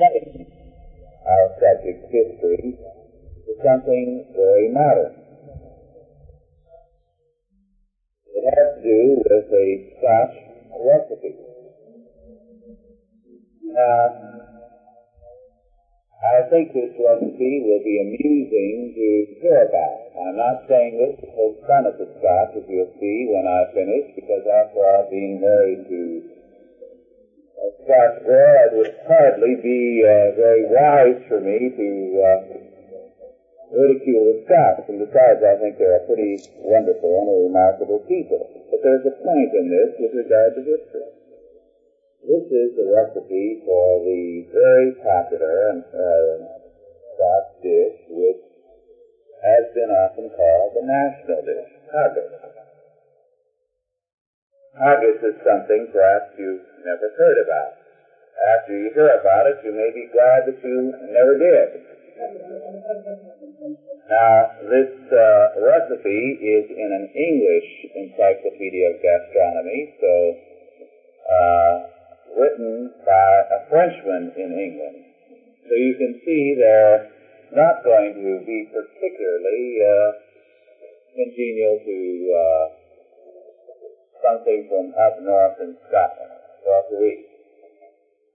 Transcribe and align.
our 0.00 1.48
subject 1.60 2.00
history 2.08 2.72
to 3.44 3.52
something 3.60 4.24
very 4.32 4.68
modern. 4.72 5.12
It 8.32 8.44
has 8.48 8.76
to 8.76 8.80
do 8.80 9.20
with 9.28 9.44
a 9.52 9.66
Scotch 9.98 10.36
recipe. 10.80 11.36
Now, 13.60 14.08
I 16.20 16.48
think 16.48 16.72
this 16.72 16.96
recipe 16.96 17.60
will 17.60 17.84
be 17.84 18.00
amusing 18.00 18.92
to 18.96 19.08
hear 19.40 19.68
about. 19.68 20.00
I'm 20.16 20.36
not 20.36 20.64
saying 20.68 20.96
this 20.96 21.20
to 21.20 21.26
poke 21.36 21.60
fun 21.68 21.84
at 21.84 21.98
the 22.00 22.08
Scotch, 22.16 22.56
as 22.56 22.64
you'll 22.68 22.96
see 22.96 23.28
when 23.28 23.44
I 23.44 23.68
finish, 23.76 24.14
because 24.16 24.48
after 24.48 24.80
all, 24.80 25.08
being 25.10 25.40
married 25.40 25.84
to 25.88 26.39
Scotch 27.84 28.16
girl, 28.24 28.56
it 28.66 28.72
would 28.76 28.94
hardly 29.04 29.54
be 29.60 30.00
uh, 30.00 30.32
very 30.36 30.64
wise 30.64 31.20
for 31.28 31.40
me 31.40 31.68
to 31.68 31.88
uh, 32.24 32.40
ridicule 33.72 34.32
the 34.32 34.36
Scots. 34.48 34.88
And 34.88 34.98
besides, 34.98 35.44
I 35.44 35.60
think 35.60 35.76
they're 35.76 36.00
a 36.00 36.06
pretty 36.08 36.40
wonderful 36.56 37.12
and 37.20 37.28
a 37.28 37.36
remarkable 37.52 38.00
people. 38.08 38.48
But 38.70 38.80
there's 38.82 39.04
a 39.04 39.14
point 39.20 39.50
in 39.52 39.68
this 39.68 39.90
with 40.00 40.12
regard 40.16 40.56
to 40.56 40.62
history. 40.64 41.08
This 42.24 42.44
is 42.48 42.76
the 42.76 42.86
recipe 42.88 43.60
for 43.64 44.04
the 44.04 44.44
very 44.52 44.92
popular 45.00 45.72
and 45.72 45.84
uh, 45.92 46.60
dish, 47.62 47.96
which 48.08 48.40
has 49.42 49.64
been 49.74 49.90
often 49.92 50.28
called 50.32 50.72
the 50.76 50.84
national 50.84 51.42
dish, 51.44 51.70
haggis. 51.92 52.59
Haggis 54.78 55.18
is 55.22 55.36
something 55.42 55.90
perhaps 55.92 56.30
you've 56.38 56.62
never 56.86 57.10
heard 57.18 57.38
about. 57.42 57.74
After 58.40 58.72
you 58.72 58.90
hear 58.94 59.18
about 59.20 59.46
it, 59.50 59.58
you 59.64 59.72
may 59.74 59.90
be 59.92 60.08
glad 60.14 60.46
that 60.46 60.56
you 60.62 60.94
never 61.10 61.36
did. 61.36 61.68
Now, 64.08 64.50
this 64.62 64.92
uh, 65.12 65.60
recipe 65.60 66.22
is 66.40 66.70
in 66.70 66.90
an 66.94 67.06
English 67.12 67.68
Encyclopedia 67.94 68.94
of 68.94 69.02
Gastronomy, 69.02 69.94
so 70.00 70.12
uh, 71.28 71.74
written 72.38 72.92
by 73.04 73.30
a 73.50 73.68
Frenchman 73.68 74.32
in 74.36 74.50
England. 74.54 75.04
So 75.68 75.74
you 75.74 75.94
can 75.98 76.20
see 76.24 76.56
they're 76.56 77.10
not 77.52 77.84
going 77.84 78.14
to 78.14 78.46
be 78.46 78.70
particularly 78.72 79.78
uh, 79.82 80.10
congenial 81.14 81.78
to 81.84 81.98
uh, 82.32 82.79
something 84.30 84.62
from 84.70 84.94
up 84.94 85.18
north 85.18 85.58
in 85.58 85.74
Scotland, 85.90 86.38
North 86.62 86.90
of 86.94 87.02
East. 87.02 87.26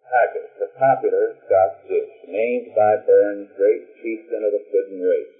Haggis, 0.03 0.51
the 0.59 0.67
popular 0.75 1.31
Scotch 1.47 1.75
dish, 1.87 2.13
named 2.27 2.75
by 2.75 2.99
Burns, 3.07 3.47
great 3.55 3.87
chieftain 4.03 4.43
of 4.43 4.51
the 4.51 4.63
Puddin 4.67 4.99
race. 4.99 5.35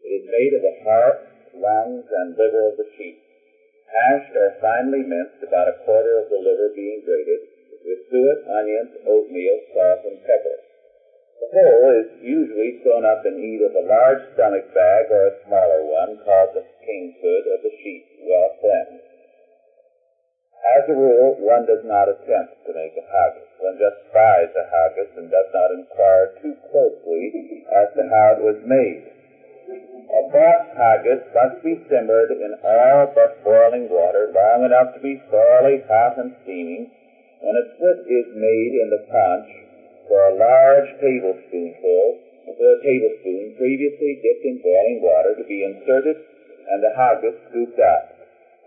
It 0.00 0.12
is 0.16 0.24
made 0.32 0.52
of 0.56 0.64
the 0.64 0.76
heart, 0.88 1.20
lungs, 1.52 2.08
and 2.08 2.36
liver 2.40 2.72
of 2.72 2.80
the 2.80 2.88
sheep. 2.96 3.20
Hashed 3.92 4.32
or 4.32 4.56
finely 4.64 5.04
minced, 5.04 5.44
about 5.44 5.68
a 5.68 5.76
quarter 5.84 6.24
of 6.24 6.32
the 6.32 6.40
liver 6.40 6.72
being 6.72 7.04
grated, 7.04 7.44
with 7.84 8.08
suet, 8.08 8.40
onions, 8.48 8.96
oatmeal, 9.04 9.60
salt, 9.76 10.00
and 10.08 10.18
pepper. 10.24 10.56
The 11.36 11.48
whole 11.52 12.00
is 12.00 12.08
usually 12.16 12.80
sewn 12.80 13.04
up 13.04 13.26
in 13.28 13.36
either 13.36 13.68
the 13.68 13.86
large 13.86 14.24
stomach 14.32 14.72
bag 14.72 15.12
or 15.12 15.26
a 15.28 15.38
smaller 15.44 15.84
one 15.84 16.16
called 16.24 16.56
the 16.56 16.64
king's 16.80 17.14
hood 17.20 17.44
of 17.52 17.60
the 17.60 17.74
sheep, 17.82 18.08
well 18.24 18.56
cleansed. 18.58 19.11
As 20.62 20.88
a 20.88 20.94
rule, 20.94 21.34
one 21.42 21.66
does 21.66 21.82
not 21.82 22.06
attempt 22.06 22.54
to 22.66 22.72
make 22.72 22.94
a 22.94 23.02
haggis. 23.02 23.50
One 23.58 23.78
just 23.82 23.98
buys 24.14 24.46
a 24.54 24.64
haggis 24.70 25.10
and 25.18 25.26
does 25.26 25.50
not 25.52 25.74
inquire 25.74 26.38
too 26.38 26.54
closely 26.70 27.66
as 27.66 27.90
to 27.98 28.02
how 28.06 28.38
it 28.38 28.42
was 28.46 28.62
made. 28.62 29.10
A 30.06 30.22
bought 30.30 30.70
haggis 30.78 31.26
must 31.34 31.62
be 31.66 31.82
simmered 31.90 32.30
in 32.30 32.54
all 32.62 33.10
but 33.10 33.42
boiling 33.42 33.90
water 33.90 34.30
long 34.30 34.62
enough 34.64 34.94
to 34.94 35.00
be 35.00 35.18
thoroughly 35.30 35.82
hot 35.88 36.18
and 36.18 36.30
steaming 36.44 36.90
when 37.40 37.56
a 37.58 37.74
split 37.74 38.06
is 38.06 38.30
made 38.30 38.72
in 38.78 38.88
the 38.90 39.02
punch 39.10 39.50
for 40.06 40.30
a 40.30 40.34
large 40.38 40.90
tablespoonful, 41.00 42.18
for 42.54 42.68
a 42.70 42.82
tablespoon 42.82 43.54
previously 43.58 44.20
dipped 44.22 44.44
in 44.44 44.62
boiling 44.62 45.00
water 45.02 45.34
to 45.34 45.44
be 45.44 45.64
inserted 45.64 46.22
and 46.70 46.82
the 46.82 46.94
haggis 46.94 47.34
scooped 47.50 47.80
up. 47.80 48.11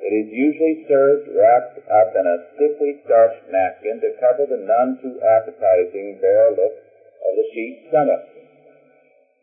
It 0.05 0.13
is 0.13 0.29
usually 0.29 0.85
served 0.85 1.33
wrapped 1.33 1.81
up 1.89 2.13
in 2.13 2.25
a 2.29 2.37
stiffly 2.53 2.93
starched 3.05 3.49
napkin 3.49 3.97
to 4.05 4.13
cover 4.21 4.45
the 4.45 4.61
none 4.61 5.01
too 5.01 5.17
appetizing 5.17 6.21
bare 6.21 6.53
look 6.53 6.77
of 6.77 7.33
the 7.33 7.47
sheep's 7.49 7.89
stomach. 7.89 8.21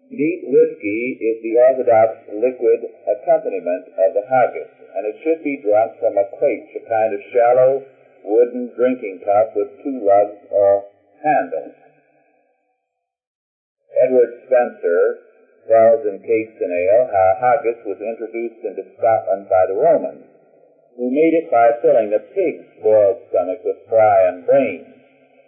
Neat 0.06 0.46
whiskey 0.46 1.18
is 1.18 1.42
the 1.42 1.58
orthodox 1.58 2.14
liquid 2.30 2.86
accompaniment 3.10 3.90
of 4.06 4.14
the 4.14 4.22
haggis, 4.22 4.70
and 4.94 5.02
it 5.02 5.16
should 5.24 5.42
be 5.42 5.56
drunk 5.56 5.98
from 5.98 6.14
a 6.16 6.30
quaich, 6.38 6.70
a 6.78 6.82
kind 6.86 7.10
of 7.12 7.20
shallow 7.34 7.82
wooden 8.22 8.70
drinking 8.76 9.18
cup 9.26 9.56
with 9.56 9.66
two 9.82 9.98
lugs 9.98 10.38
or 10.52 10.86
handles. 11.24 11.74
Edward 13.98 14.30
Spencer 14.46 15.18
tells 15.66 16.06
in 16.06 16.22
Cakes 16.22 16.54
and 16.60 16.70
Ale 16.70 17.10
how 17.10 17.34
haggis 17.40 17.82
was 17.84 17.98
introduced 17.98 18.62
into 18.62 18.86
Scotland 18.94 19.48
by 19.48 19.66
the 19.66 19.74
Romans, 19.74 20.31
who 20.96 21.08
made 21.10 21.32
it 21.32 21.50
by 21.50 21.72
filling 21.80 22.10
the 22.10 22.20
pig's 22.36 22.68
boiled 22.82 23.16
stomach 23.30 23.64
with 23.64 23.80
fry 23.88 24.28
and 24.28 24.44
brains, 24.44 24.92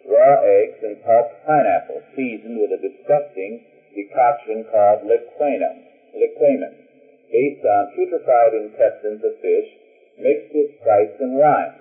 raw 0.09 0.41
eggs, 0.41 0.81
and 0.82 1.03
pulped 1.05 1.37
pineapple, 1.44 2.00
seasoned 2.16 2.60
with 2.60 2.72
a 2.72 2.81
disgusting 2.81 3.60
decoction 3.94 4.65
called 4.72 5.04
liquamen, 5.04 5.84
liquamen, 6.16 6.75
based 7.31 7.65
on 7.65 7.93
putrefied 7.93 8.56
intestines 8.56 9.22
of 9.25 9.37
fish 9.41 9.69
mixed 10.19 10.54
with 10.54 10.71
spice 10.81 11.15
and 11.21 11.37
wine. 11.37 11.75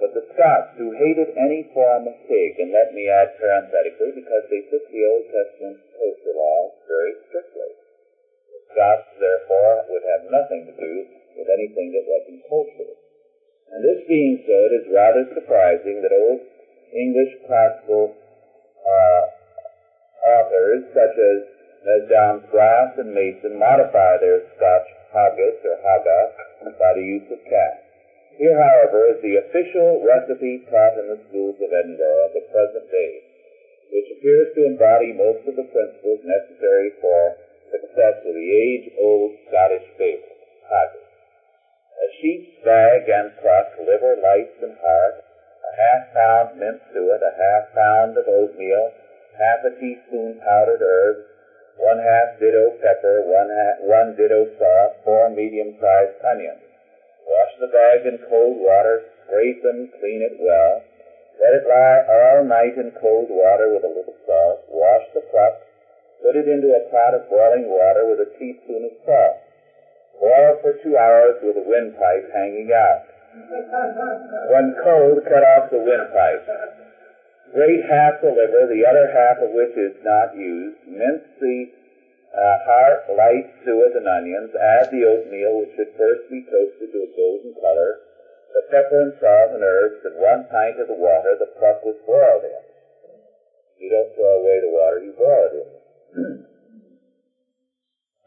But 0.00 0.14
the 0.14 0.24
Scots, 0.32 0.72
who 0.78 0.96
hated 0.96 1.36
any 1.36 1.68
form 1.74 2.08
of 2.08 2.16
pig, 2.24 2.56
and 2.58 2.72
let 2.72 2.94
me 2.96 3.08
add 3.12 3.36
parenthetically, 3.36 4.16
because 4.16 4.48
they 4.48 4.64
took 4.72 4.88
the 4.88 5.04
Old 5.04 5.28
Testament 5.28 5.78
kosher 5.92 6.32
laws 6.32 6.72
very 6.88 7.12
strictly, 7.28 7.76
the 8.48 8.60
Scots, 8.72 9.08
therefore, 9.20 9.84
would 9.92 10.04
have 10.08 10.32
nothing 10.32 10.64
to 10.64 10.74
do 10.80 10.92
with 11.36 11.48
anything 11.48 11.92
that 11.92 12.06
wasn't 12.06 12.42
kosher. 12.48 12.92
And 13.72 13.80
this 13.80 14.04
being 14.06 14.44
so, 14.44 14.56
it 14.68 14.72
is 14.84 14.86
rather 14.92 15.24
surprising 15.32 16.02
that 16.04 16.12
old 16.12 16.40
English 16.92 17.32
classical 17.48 18.12
uh, 18.84 19.22
authors 20.22 20.84
such 20.92 21.16
as 21.16 21.38
Mesdames 21.82 22.46
Glasse 22.52 22.94
and 23.00 23.10
Mason 23.10 23.58
modify 23.58 24.20
their 24.20 24.46
Scotch 24.54 24.88
haggis 25.10 25.58
or 25.66 25.76
haggis 25.82 26.30
by 26.78 26.94
the 26.94 27.02
use 27.02 27.26
of 27.32 27.42
cat. 27.48 27.82
Here, 28.38 28.56
however, 28.56 29.12
is 29.12 29.20
the 29.20 29.36
official 29.44 30.00
recipe 30.00 30.64
taught 30.70 30.96
in 30.98 31.10
the 31.10 31.20
schools 31.28 31.56
of 31.60 31.68
Edinburgh 31.68 32.26
of 32.26 32.32
the 32.32 32.46
present 32.48 32.86
day, 32.90 33.12
which 33.92 34.08
appears 34.16 34.54
to 34.54 34.66
embody 34.66 35.12
most 35.12 35.44
of 35.48 35.56
the 35.56 35.68
principles 35.68 36.20
necessary 36.24 36.92
for 37.00 37.36
success 37.70 38.24
with 38.24 38.36
the 38.36 38.50
age-old 38.52 39.32
Scottish 39.48 39.84
favorite, 39.98 40.38
haggis. 40.64 41.01
A 42.02 42.08
sheep's 42.18 42.64
bag 42.64 43.08
and 43.08 43.30
crust, 43.38 43.78
liver, 43.78 44.18
lights, 44.18 44.58
and 44.60 44.74
heart, 44.82 45.22
a 45.62 45.72
half 45.76 46.12
pound 46.12 46.58
minced 46.58 46.82
suet, 46.92 47.22
a 47.22 47.30
half 47.30 47.72
pound 47.72 48.18
of 48.18 48.26
oatmeal, 48.26 48.90
half 49.38 49.64
a 49.64 49.70
teaspoon 49.78 50.40
powdered 50.42 50.82
herbs, 50.82 51.26
one 51.78 51.98
half 52.02 52.40
ditto 52.40 52.74
pepper, 52.82 53.22
one, 53.22 53.48
half, 53.48 53.76
one 53.86 54.16
ditto 54.16 54.50
salt, 54.58 54.96
four 55.04 55.30
medium-sized 55.30 56.18
onions. 56.26 56.62
Wash 57.26 57.54
the 57.60 57.70
bag 57.70 58.04
in 58.04 58.18
cold 58.28 58.58
water, 58.58 59.06
scrape 59.22 59.62
and 59.62 59.86
clean 60.00 60.22
it 60.26 60.42
well. 60.42 60.82
Let 61.38 61.54
it 61.54 61.68
lie 61.70 62.02
all 62.02 62.42
night 62.42 62.76
in 62.78 62.90
cold 62.98 63.30
water 63.30 63.72
with 63.72 63.84
a 63.84 63.94
little 63.94 64.18
salt. 64.26 64.66
Wash 64.68 65.06
the 65.14 65.22
crust. 65.30 65.62
Put 66.20 66.34
it 66.34 66.48
into 66.48 66.74
a 66.74 66.90
pot 66.90 67.14
of 67.14 67.30
boiling 67.30 67.70
water 67.70 68.10
with 68.10 68.26
a 68.26 68.30
teaspoon 68.38 68.90
of 68.90 68.94
salt. 69.06 69.38
Boil 70.22 70.54
for 70.62 70.78
two 70.86 70.94
hours 70.94 71.34
with 71.42 71.58
a 71.58 71.66
windpipe 71.66 72.30
hanging 72.30 72.70
out. 72.70 73.10
When 74.54 74.70
cold, 74.78 75.18
cut 75.26 75.42
off 75.42 75.66
the 75.74 75.82
windpipe. 75.82 76.46
Grate 77.50 77.82
half 77.90 78.22
the 78.22 78.30
liver, 78.30 78.70
the 78.70 78.86
other 78.86 79.10
half 79.10 79.42
of 79.42 79.50
which 79.50 79.74
is 79.74 79.98
not 80.06 80.30
used. 80.38 80.78
Mince 80.86 81.26
the 81.42 81.66
uh, 82.38 82.56
heart, 82.62 83.10
light, 83.18 83.50
suet, 83.66 83.98
and 83.98 84.06
onions. 84.06 84.54
Add 84.54 84.94
the 84.94 85.02
oatmeal, 85.10 85.58
which 85.58 85.74
should 85.74 85.90
first 85.98 86.30
be 86.30 86.46
toasted 86.46 86.94
to 86.94 87.02
a 87.02 87.10
golden 87.18 87.58
color. 87.58 88.06
The 88.54 88.62
pepper 88.70 89.02
and 89.02 89.14
salt 89.18 89.58
and 89.58 89.64
herbs, 89.66 90.06
and 90.06 90.22
one 90.22 90.46
pint 90.46 90.78
of 90.78 90.86
the 90.86 90.94
water 91.02 91.34
the 91.34 91.50
pup 91.58 91.82
was 91.82 91.98
boiled 92.06 92.46
in. 92.46 92.62
You 93.82 93.90
don't 93.90 94.14
throw 94.14 94.38
away 94.38 94.62
the 94.62 94.70
water 94.70 95.02
you 95.02 95.12
boil 95.18 95.50
it 95.50 95.66
in. 96.14 96.46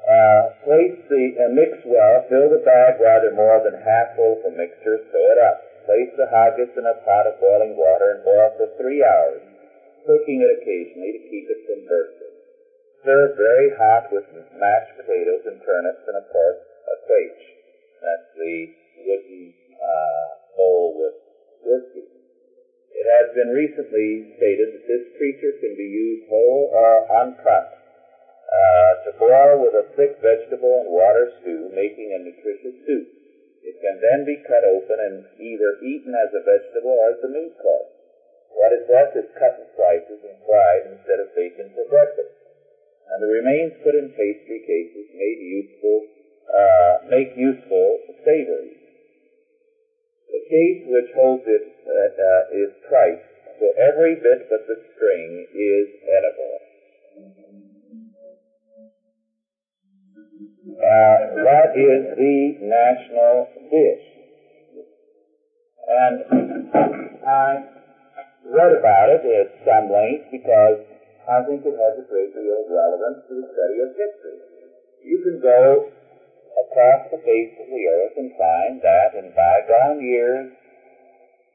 uh, 0.05 0.41
place 0.61 0.97
the 1.09 1.23
uh, 1.41 1.49
mix 1.49 1.81
well. 1.81 2.21
Fill 2.29 2.53
the 2.53 2.61
bag 2.61 3.01
rather 3.01 3.33
more 3.33 3.57
than 3.65 3.73
half 3.81 4.13
full 4.13 4.37
for 4.45 4.53
mixture. 4.53 5.01
Sew 5.09 5.25
it 5.33 5.41
up. 5.41 5.57
Place 5.89 6.13
the 6.13 6.29
haggis 6.29 6.69
in 6.77 6.85
a 6.85 6.93
pot 7.01 7.25
of 7.25 7.41
boiling 7.41 7.73
water 7.73 8.13
and 8.13 8.21
boil 8.21 8.53
for 8.57 8.69
three 8.77 9.01
hours. 9.01 9.41
cooking 10.05 10.45
it 10.45 10.61
occasionally 10.61 11.17
to 11.17 11.21
keep 11.29 11.45
it 11.49 11.61
from 11.65 11.81
bursting. 11.89 12.37
Serve 13.01 13.37
very 13.37 13.69
hot 13.77 14.09
with 14.13 14.25
mashed 14.57 14.93
potatoes 14.97 15.45
and 15.49 15.61
turnips 15.61 16.05
and, 16.05 16.17
of 16.17 16.25
course, 16.29 16.61
a 16.89 16.95
quaich. 17.05 17.41
That's 18.01 18.29
the 18.37 18.55
wooden 19.05 19.53
uh, 19.77 20.27
bowl 20.57 20.93
with 21.01 21.17
whiskey. 21.65 22.05
It 22.05 23.05
has 23.09 23.33
been 23.33 23.49
recently 23.49 24.37
stated 24.37 24.69
that 24.73 24.85
this 24.85 25.05
creature 25.17 25.53
can 25.61 25.73
be 25.77 25.85
used 25.85 26.29
whole 26.29 26.69
or 26.73 27.05
uncut 27.09 27.84
uh, 28.45 28.91
to 29.05 29.09
boil 29.17 29.65
with 29.65 29.73
a 29.73 29.89
thick 29.97 30.21
vegetable 30.21 30.85
and 30.85 30.89
water 30.93 31.31
stew, 31.41 31.69
making 31.73 32.13
a 32.13 32.19
nutritious 32.21 32.77
soup. 32.85 33.07
It 33.65 33.81
can 33.81 33.97
then 33.97 34.25
be 34.25 34.37
cut 34.45 34.61
open 34.61 35.01
and 35.01 35.25
either 35.41 35.81
eaten 35.81 36.13
as 36.13 36.29
a 36.37 36.45
vegetable 36.45 36.93
or 36.93 37.17
as 37.17 37.21
the 37.21 37.33
meat 37.33 37.57
course. 37.57 37.89
What 38.53 38.71
is 38.71 38.85
left 38.87 39.17
is 39.17 39.25
cut 39.35 39.57
in 39.57 39.65
slices 39.75 40.21
and 40.21 40.37
fried 40.45 40.85
instead 40.85 41.19
of 41.19 41.33
bacon 41.33 41.73
for 41.73 41.89
breakfast. 41.89 42.29
And 43.09 43.21
the 43.21 43.27
remains 43.27 43.73
put 43.83 43.97
in 43.97 44.09
pastry 44.13 44.61
cases 44.61 45.05
made 45.13 45.41
useful, 45.41 46.05
uh, 46.49 46.93
make 47.09 47.33
useful 47.35 47.99
savories. 48.23 48.85
The 50.29 50.41
case 50.49 50.81
which 50.85 51.09
holds 51.13 51.43
it 51.45 51.65
uh, 51.85 51.89
uh, 51.89 52.43
is 52.53 52.69
tripe, 52.89 53.21
so 53.59 53.65
every 53.77 54.15
bit 54.15 54.45
but 54.49 54.67
the 54.67 54.77
string 54.93 55.47
is 55.53 55.87
edible. 56.05 56.44
Uh, 60.75 61.39
that 61.39 61.71
is 61.71 62.03
the 62.19 62.37
national 62.59 63.47
dish. 63.71 64.05
And 65.87 66.15
I 67.23 67.63
read 68.43 68.73
about 68.75 69.07
it 69.15 69.23
at 69.23 69.49
some 69.63 69.87
length 69.87 70.27
because 70.35 70.83
I 71.31 71.41
think 71.47 71.63
it 71.63 71.79
has 71.79 71.95
a 71.95 72.05
great 72.11 72.35
deal 72.35 72.59
of 72.59 72.67
relevance 72.67 73.23
to 73.29 73.33
the 73.39 73.47
study 73.55 73.77
of 73.87 73.89
history. 73.95 74.39
You 75.05 75.17
can 75.23 75.39
go 75.39 75.87
across 76.59 77.07
the 77.07 77.23
face 77.23 77.55
of 77.55 77.67
the 77.71 77.83
earth 77.87 78.15
and 78.17 78.31
find 78.35 78.81
that 78.83 79.15
in 79.15 79.31
bygone 79.31 80.03
years, 80.03 80.51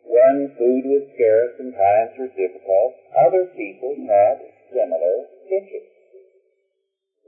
when 0.06 0.48
food 0.56 0.84
was 0.88 1.04
scarce 1.12 1.54
and 1.60 1.76
times 1.76 2.16
were 2.16 2.32
difficult, 2.32 2.96
other 3.20 3.44
people 3.52 3.94
had 4.08 4.48
similar 4.72 5.28
dishes. 5.44 5.89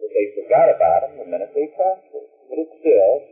But 0.02 0.10
they 0.10 0.34
forgot 0.34 0.66
about 0.74 1.06
them 1.06 1.14
the 1.22 1.30
minute 1.30 1.54
they 1.54 1.70
prospered. 1.78 2.26
But 2.50 2.58
it's 2.58 2.74
still 2.82 3.22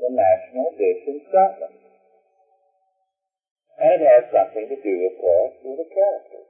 the 0.00 0.08
national 0.08 0.72
dish 0.80 1.04
in 1.04 1.20
Scotland. 1.28 1.76
And 3.76 4.00
it 4.00 4.08
has 4.08 4.24
something 4.32 4.72
to 4.72 4.78
do, 4.80 4.94
of 5.12 5.14
course, 5.20 5.52
with 5.60 5.76
the 5.76 5.88
character. 5.92 6.42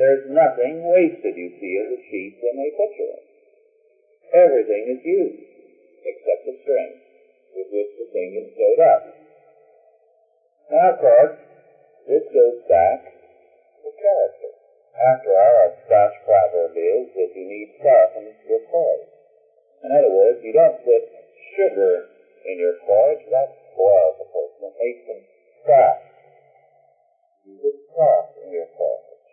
There's 0.00 0.24
nothing 0.32 0.88
wasted, 0.88 1.36
you 1.36 1.52
see, 1.60 1.72
as 1.84 1.92
a 1.92 2.00
sheep 2.08 2.40
when 2.40 2.56
they 2.56 2.72
butcher 2.72 3.12
it. 3.12 3.24
Everything 4.32 4.96
is 4.96 5.04
used 5.04 5.44
except 6.08 6.48
the 6.48 6.56
string 6.64 6.96
with 7.52 7.68
which 7.70 7.92
the 8.00 8.08
thing 8.08 8.40
is 8.40 8.48
sewed 8.56 8.80
up. 8.88 9.04
Now, 10.72 10.96
of 10.96 10.98
course, 10.98 11.36
this 12.08 12.24
goes 12.32 12.58
back 12.72 13.04
to 13.84 13.88
character. 13.92 14.53
After 14.94 15.30
all, 15.34 15.54
our 15.66 15.72
Scotch 15.84 16.14
proverb 16.22 16.76
is 16.78 17.06
that 17.18 17.30
you 17.34 17.44
need 17.50 17.68
soften 17.82 18.30
your 18.46 18.62
porridge. 18.70 19.10
In 19.82 19.90
other 19.90 20.14
words, 20.14 20.38
you 20.42 20.52
don't 20.54 20.78
put 20.86 21.02
sugar 21.56 22.06
in 22.46 22.58
your 22.58 22.78
porridge, 22.86 23.26
that 23.30 23.50
spoils 23.72 24.16
the 24.22 24.28
person. 24.30 24.70
It 24.70 24.76
makes 24.78 25.02
them 25.08 25.20
soft. 25.66 26.06
You 27.44 27.58
put 27.58 27.76
salt 27.96 28.28
in 28.46 28.52
your 28.52 28.70
porridge. 28.78 29.30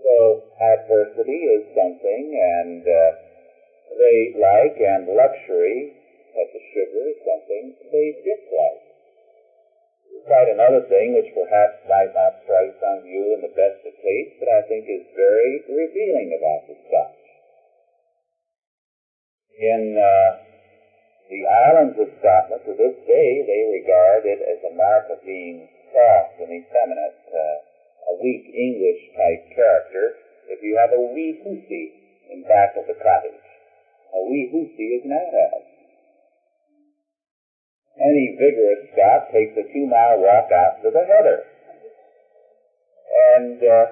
So, 0.00 0.42
adversity 0.60 1.40
is 1.44 1.64
something, 1.76 2.24
and 2.34 2.82
uh, 2.88 3.10
they 4.00 4.32
like, 4.36 4.76
and 4.80 5.12
luxury, 5.12 5.92
such 6.32 6.50
as 6.56 6.64
sugar, 6.72 7.02
is 7.08 7.20
something 7.20 7.64
they 7.92 8.08
dislike. 8.24 8.83
Quite 10.24 10.48
another 10.48 10.80
thing, 10.88 11.12
which 11.12 11.28
perhaps 11.36 11.84
might 11.84 12.08
not 12.16 12.40
strike 12.44 12.72
some 12.80 13.04
of 13.04 13.06
you 13.06 13.36
in 13.36 13.44
the 13.44 13.52
best 13.52 13.84
of 13.84 13.92
taste, 14.00 14.32
but 14.40 14.48
I 14.48 14.64
think 14.64 14.88
is 14.88 15.04
very 15.12 15.60
revealing 15.68 16.32
about 16.32 16.64
the 16.64 16.76
Scotch. 16.88 17.24
In 19.60 20.00
uh, 20.00 20.40
the 21.28 21.44
islands 21.44 22.00
of 22.00 22.08
Scotland, 22.18 22.64
to 22.64 22.72
this 22.72 22.96
day, 23.04 23.44
they 23.44 23.68
regard 23.68 24.24
it 24.24 24.40
as 24.48 24.64
a 24.64 24.72
mark 24.72 25.12
of 25.12 25.20
being 25.28 25.68
soft 25.92 26.40
and 26.40 26.56
effeminate, 26.56 27.20
uh, 27.28 28.16
a 28.16 28.22
weak 28.24 28.48
English 28.48 29.04
type 29.12 29.44
character, 29.52 30.16
if 30.48 30.62
you 30.64 30.72
have 30.80 30.96
a 30.96 31.04
wee 31.12 31.36
hussy 31.44 31.92
in 32.32 32.42
back 32.48 32.72
of 32.80 32.86
the 32.88 32.96
cottage. 32.96 33.44
A 34.16 34.24
wee 34.24 34.48
hussy 34.48 34.96
is 34.96 35.04
not 35.04 35.36
as. 35.36 35.73
Any 37.94 38.34
vigorous 38.34 38.90
Scot 38.90 39.30
takes 39.30 39.54
a 39.54 39.64
two 39.70 39.86
mile 39.86 40.18
walk 40.18 40.50
to 40.50 40.90
the 40.90 41.04
heather. 41.06 41.46
And 43.38 43.58
uh, 43.62 43.84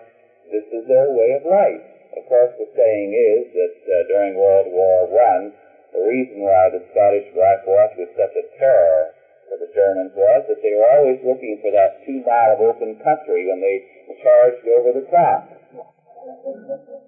this 0.50 0.66
is 0.74 0.84
their 0.90 1.14
way 1.14 1.38
of 1.38 1.46
life. 1.46 1.86
Of 2.18 2.26
course, 2.26 2.52
the 2.58 2.68
saying 2.74 3.10
is 3.14 3.54
that 3.54 3.76
uh, 3.86 3.94
during 4.10 4.34
World 4.34 4.68
War 4.74 5.06
I, 5.06 5.54
the 5.94 6.02
reason 6.02 6.42
why 6.42 6.68
the 6.74 6.82
Scottish 6.90 7.30
Black 7.32 7.62
Watch 7.64 7.94
was 7.96 8.10
such 8.18 8.34
a 8.36 8.44
terror 8.58 9.14
for 9.48 9.56
the 9.62 9.70
Germans 9.70 10.12
was 10.18 10.50
that 10.50 10.60
they 10.60 10.74
were 10.74 10.90
always 10.98 11.20
looking 11.22 11.62
for 11.62 11.70
that 11.70 12.02
two 12.04 12.24
mile 12.26 12.58
of 12.58 12.60
open 12.60 12.98
country 13.00 13.46
when 13.46 13.62
they 13.62 13.86
charged 14.18 14.66
over 14.66 14.98
the 14.98 15.06
top. 15.08 15.46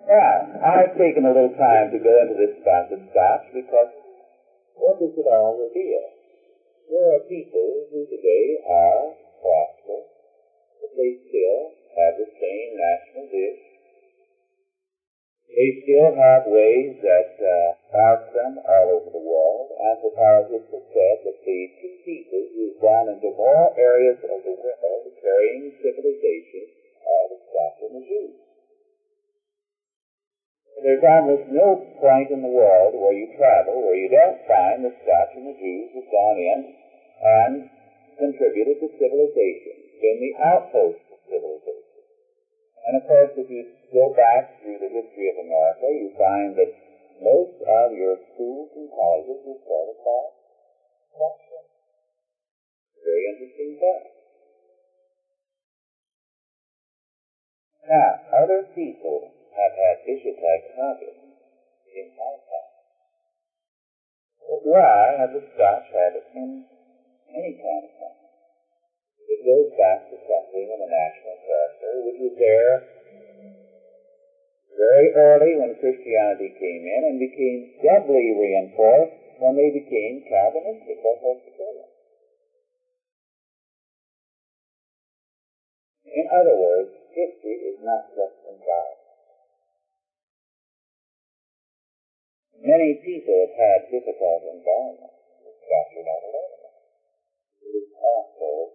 Now, 0.06 0.32
I've 0.62 0.94
taken 0.94 1.26
a 1.26 1.34
little 1.34 1.56
time 1.58 1.90
to 1.90 1.98
go 1.98 2.14
into 2.22 2.38
this 2.38 2.54
spot 2.62 2.92
of 2.92 3.02
Scotch 3.10 3.44
because 3.50 3.90
what 4.78 5.00
does 5.02 5.16
it 5.16 5.26
all 5.26 5.58
reveal? 5.58 6.13
There 6.90 7.16
are 7.16 7.24
people 7.28 7.86
who 7.90 8.04
today 8.06 8.46
are 8.68 9.16
prosperous, 9.40 10.08
but 10.80 10.90
they 10.96 11.16
still 11.28 11.72
have 11.96 12.14
the 12.20 12.28
same 12.28 12.70
national 12.76 13.26
dish. 13.32 13.62
They 15.48 15.70
still 15.86 16.12
have 16.12 16.44
ways 16.50 16.98
that 17.00 17.32
uh, 17.40 17.72
them 18.34 18.58
all 18.68 18.88
over 19.00 19.10
the 19.10 19.22
world. 19.22 19.70
Anthropologists 19.80 20.68
have 20.74 20.88
said 20.92 21.16
that 21.24 21.38
the 21.40 21.60
two 21.80 21.94
peoples 22.04 22.50
who've 22.52 22.80
gone 22.82 23.08
into 23.08 23.30
more 23.32 23.72
areas 23.78 24.18
of 24.28 24.44
the 24.44 24.52
world 24.52 24.93
There's 30.94 31.10
almost 31.10 31.50
no 31.50 31.82
point 31.98 32.30
in 32.30 32.38
the 32.38 32.54
world 32.54 32.94
where 32.94 33.10
you 33.10 33.26
travel 33.34 33.82
where 33.82 33.98
you 33.98 34.06
don't 34.06 34.38
find 34.46 34.78
the 34.78 34.94
Scotch 35.02 35.34
and 35.34 35.50
the 35.50 35.58
Jews 35.58 35.90
have 35.90 36.06
gone 36.06 36.38
in 36.38 36.58
and 37.18 37.52
contributed 38.14 38.78
to 38.78 38.86
civilization, 38.94 39.74
been 39.98 40.22
the 40.22 40.38
outpost 40.38 41.02
of 41.10 41.18
civilization. 41.26 42.02
And 42.86 43.02
of 43.02 43.10
course, 43.10 43.34
if 43.34 43.50
you 43.50 43.66
go 43.90 44.14
back 44.14 44.62
through 44.62 44.78
the 44.78 44.86
history 44.86 45.34
of 45.34 45.42
America, 45.42 45.82
you 45.90 46.14
find 46.14 46.54
that 46.62 46.70
most 47.18 47.58
of 47.58 47.90
your 47.90 48.14
schools 48.30 48.70
and 48.78 48.86
colleges 48.94 49.42
were 49.42 49.58
started 49.66 49.98
by 49.98 50.22
Scotchmen. 51.10 51.66
Very 53.02 53.24
interesting 53.34 53.82
fact. 53.82 54.14
Now, 57.82 58.10
other 58.46 58.62
people 58.78 59.34
have 59.54 59.74
had 59.74 59.96
like 60.04 60.66
haggis 60.74 61.18
in 61.94 62.06
my 62.18 62.34
time. 62.50 62.74
But 64.42 64.60
why 64.66 65.14
have 65.18 65.32
the 65.32 65.42
Scotch 65.54 65.86
had 65.94 66.12
it 66.18 66.26
in 66.34 66.66
any 67.32 67.54
kind 67.54 67.82
of 67.86 67.92
time? 67.96 68.22
It 69.24 69.40
goes 69.46 69.70
back 69.78 70.04
to 70.10 70.16
something 70.26 70.66
in 70.68 70.78
the 70.78 70.90
national 70.90 71.36
character 71.46 71.90
which 72.04 72.18
was 72.18 72.34
there 72.38 72.74
very 74.74 75.08
early 75.14 75.52
when 75.56 75.78
Christianity 75.78 76.50
came 76.58 76.82
in 76.82 77.02
and 77.08 77.18
became 77.22 77.70
doubly 77.78 78.34
reinforced 78.34 79.14
when 79.38 79.54
they 79.54 79.70
became 79.70 80.22
Calvinistic 80.26 80.98
or 81.02 81.14
Presbyterian. 81.22 81.90
In 86.04 86.26
other 86.30 86.54
words, 86.54 86.90
history 87.10 87.58
is 87.74 87.78
not 87.82 88.06
just 88.14 88.33
Many 92.64 92.96
people 93.04 93.36
have 93.44 93.56
had 93.60 93.92
difficult 93.92 94.40
environments. 94.48 95.20
Scotch 95.44 96.00
are 96.00 96.08
not 96.08 96.22
alone. 96.24 96.72
It 97.60 97.76
is 97.76 97.92
also 97.92 98.72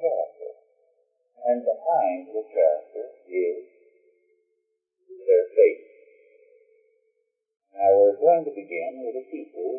character. 0.00 0.52
And 1.44 1.60
behind 1.68 2.32
the 2.32 2.48
character 2.48 3.12
is 3.28 3.60
their 5.20 5.46
faith. 5.52 5.84
Now 7.76 7.92
we're 7.92 8.16
going 8.24 8.48
to 8.48 8.56
begin 8.56 9.04
with 9.04 9.20
a 9.20 9.24
people 9.36 9.77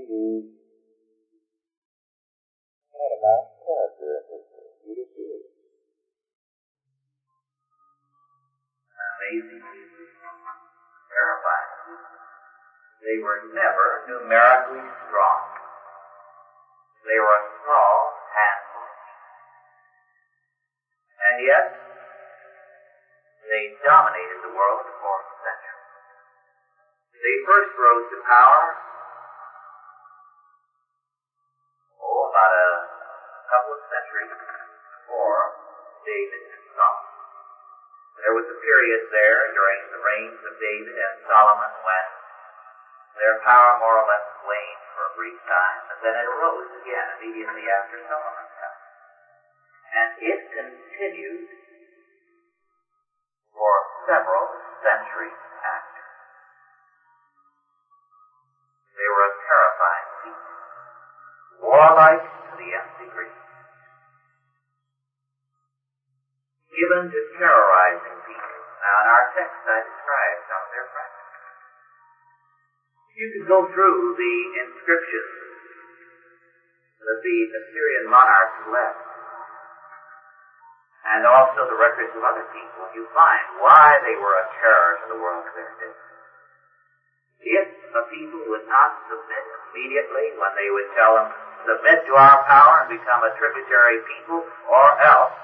They 13.10 13.18
were 13.18 13.42
never 13.58 14.06
numerically 14.06 14.86
strong. 15.10 15.42
They 17.10 17.18
were 17.18 17.38
a 17.42 17.46
small 17.66 17.96
handful. 18.38 18.86
And 21.18 21.36
yet, 21.42 21.66
they 23.50 23.74
dominated 23.82 24.46
the 24.46 24.54
world 24.54 24.86
for 25.02 25.16
centuries. 25.42 25.90
They 27.18 27.36
first 27.50 27.74
rose 27.82 28.06
to 28.14 28.18
power, 28.30 28.64
oh, 32.06 32.30
about 32.30 32.54
a 32.54 32.70
couple 33.50 33.74
of 33.74 33.82
centuries 33.90 34.30
before 34.38 35.42
David 36.06 36.42
and 36.46 36.62
Solomon. 36.78 37.10
There 38.22 38.38
was 38.38 38.46
a 38.54 38.58
period 38.62 39.02
there 39.10 39.42
during 39.58 39.82
the 39.98 40.02
reigns 40.06 40.42
of 40.46 40.54
David 40.62 40.94
and 40.94 41.14
Solomon 41.26 41.74
when 41.82 42.19
their 43.20 43.36
power 43.44 43.76
more 43.78 44.00
or 44.00 44.08
less 44.08 44.26
waned 44.48 44.84
for 44.96 45.04
a 45.12 45.16
brief 45.20 45.36
time, 45.44 45.82
and 45.92 46.00
then 46.00 46.16
it 46.16 46.28
arose 46.28 46.72
again 46.80 47.06
immediately 47.20 47.68
after 47.68 48.00
Solomon's 48.08 48.56
time. 48.56 48.80
And 49.90 50.10
it 50.24 50.40
continued 50.56 51.44
for 53.52 53.74
several 54.08 54.46
centuries 54.80 55.42
after. 55.60 56.04
They 58.96 59.08
were 59.12 59.26
a 59.28 59.36
terrifying 59.36 60.10
people, 60.24 60.52
warlike 61.68 62.24
to 62.24 62.54
the 62.56 62.70
nth 62.72 62.96
degree, 63.04 63.36
given 66.72 67.04
to 67.12 67.20
terrorizing 67.36 68.18
people. 68.24 68.60
Now, 68.80 68.96
in 69.04 69.08
our 69.12 69.26
text, 69.36 69.60
I 69.68 69.78
describe 69.84 70.38
some 70.48 70.62
of 70.64 70.72
their 70.72 70.88
practices. 70.88 71.09
You 73.20 73.28
can 73.36 73.44
go 73.52 73.68
through 73.76 74.16
the 74.16 74.36
inscriptions 74.64 75.34
that 77.04 77.20
the 77.20 77.38
Assyrian 77.52 78.08
monarchs 78.08 78.64
left 78.72 79.04
and 81.04 81.28
also 81.28 81.68
the 81.68 81.76
records 81.76 82.16
of 82.16 82.24
other 82.24 82.48
people, 82.56 82.88
you 82.96 83.04
find 83.12 83.44
why 83.60 84.00
they 84.08 84.16
were 84.16 84.36
a 84.40 84.48
terror 84.64 84.92
to 85.04 85.06
the 85.12 85.20
world 85.20 85.44
of 85.44 85.52
their 85.52 85.74
day. 85.84 85.96
If 87.44 87.68
a 87.92 88.04
people 88.08 88.40
would 88.56 88.64
not 88.72 88.96
submit 89.12 89.44
immediately 89.68 90.40
when 90.40 90.56
they 90.56 90.72
would 90.72 90.88
tell 90.96 91.20
them, 91.20 91.28
submit 91.68 92.00
to 92.08 92.16
our 92.16 92.40
power 92.48 92.88
and 92.88 92.96
become 92.96 93.20
a 93.28 93.36
tributary 93.36 94.00
people, 94.16 94.48
or 94.64 94.88
else 95.04 95.36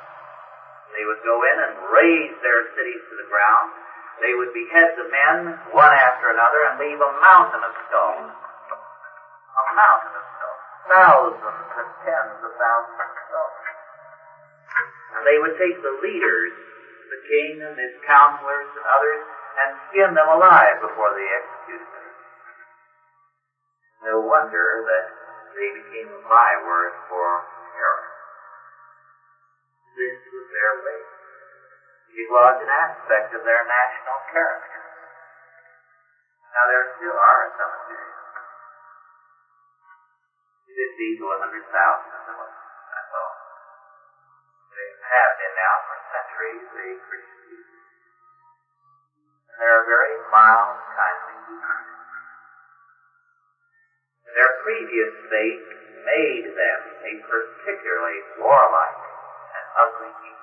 they 0.96 1.04
would 1.04 1.20
go 1.28 1.44
in 1.44 1.56
and 1.60 1.92
raze 1.92 2.36
their 2.40 2.72
cities 2.72 3.04
to 3.12 3.20
the 3.20 3.28
ground. 3.28 3.85
They 4.24 4.34
would 4.34 4.56
behead 4.56 4.96
the 4.96 5.12
men 5.12 5.60
one 5.76 5.92
after 5.92 6.32
another 6.32 6.64
and 6.72 6.80
leave 6.80 7.00
a 7.00 7.20
mountain 7.20 7.64
of 7.64 7.74
stone. 7.92 8.32
A 8.32 9.64
mountain 9.76 10.14
of 10.16 10.26
stone. 10.40 10.60
Thousands 10.88 11.68
and 11.76 11.90
tens 12.04 12.40
of 12.40 12.54
thousands 12.56 13.00
of 13.00 13.12
stone. 13.28 13.56
And 15.20 15.24
they 15.28 15.40
would 15.40 15.56
take 15.60 15.76
the 15.84 16.00
leaders, 16.00 16.52
the 17.12 17.22
king 17.28 17.60
and 17.60 17.76
his 17.76 17.96
counselors 18.08 18.68
and 18.76 18.86
others, 18.88 19.22
and 19.56 19.70
skin 19.92 20.12
them 20.16 20.28
alive 20.32 20.80
before 20.80 21.12
they 21.16 21.28
executed 21.32 21.88
them. 21.92 22.08
No 24.04 24.20
wonder 24.28 24.84
that 24.84 25.06
they 25.56 25.70
became 25.76 26.12
a 26.12 26.22
byword 26.28 26.92
for 27.08 27.44
terror. 27.76 28.08
This 29.96 30.20
was 30.32 30.46
their 30.52 30.74
way. 30.84 31.15
It 32.16 32.28
was 32.32 32.56
an 32.64 32.72
aspect 32.72 33.36
of 33.36 33.44
their 33.44 33.64
national 33.68 34.18
character. 34.32 34.82
Now 36.56 36.64
there 36.72 36.88
still 36.96 37.12
are 37.12 37.44
some 37.60 37.72
Assyrians. 37.76 38.24
Fifty 40.64 41.10
to 41.20 41.24
a 41.28 41.38
hundred 41.44 41.66
thousand 41.68 42.12
of 42.16 42.24
them, 42.24 42.40
that's 42.40 43.12
all. 43.12 43.36
They 44.72 44.90
have 44.96 45.32
been 45.44 45.56
now 45.60 45.76
for 45.84 45.96
centuries 46.16 46.64
a 46.72 46.88
Christian 47.04 47.40
people. 47.52 47.80
They're 49.60 49.84
very 49.88 50.16
mild, 50.32 50.76
kindly 50.96 51.36
people. 51.48 51.80
Their 54.36 54.52
previous 54.64 55.12
faith 55.32 55.64
made 56.04 56.46
them 56.48 56.80
a 57.08 57.12
particularly 57.28 58.20
warlike 58.40 59.04
and 59.52 59.66
ugly 59.80 60.12
people. 60.12 60.35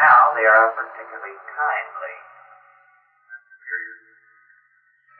Now 0.00 0.32
they 0.32 0.48
are 0.48 0.72
particularly 0.72 1.36
kindly. 1.36 2.16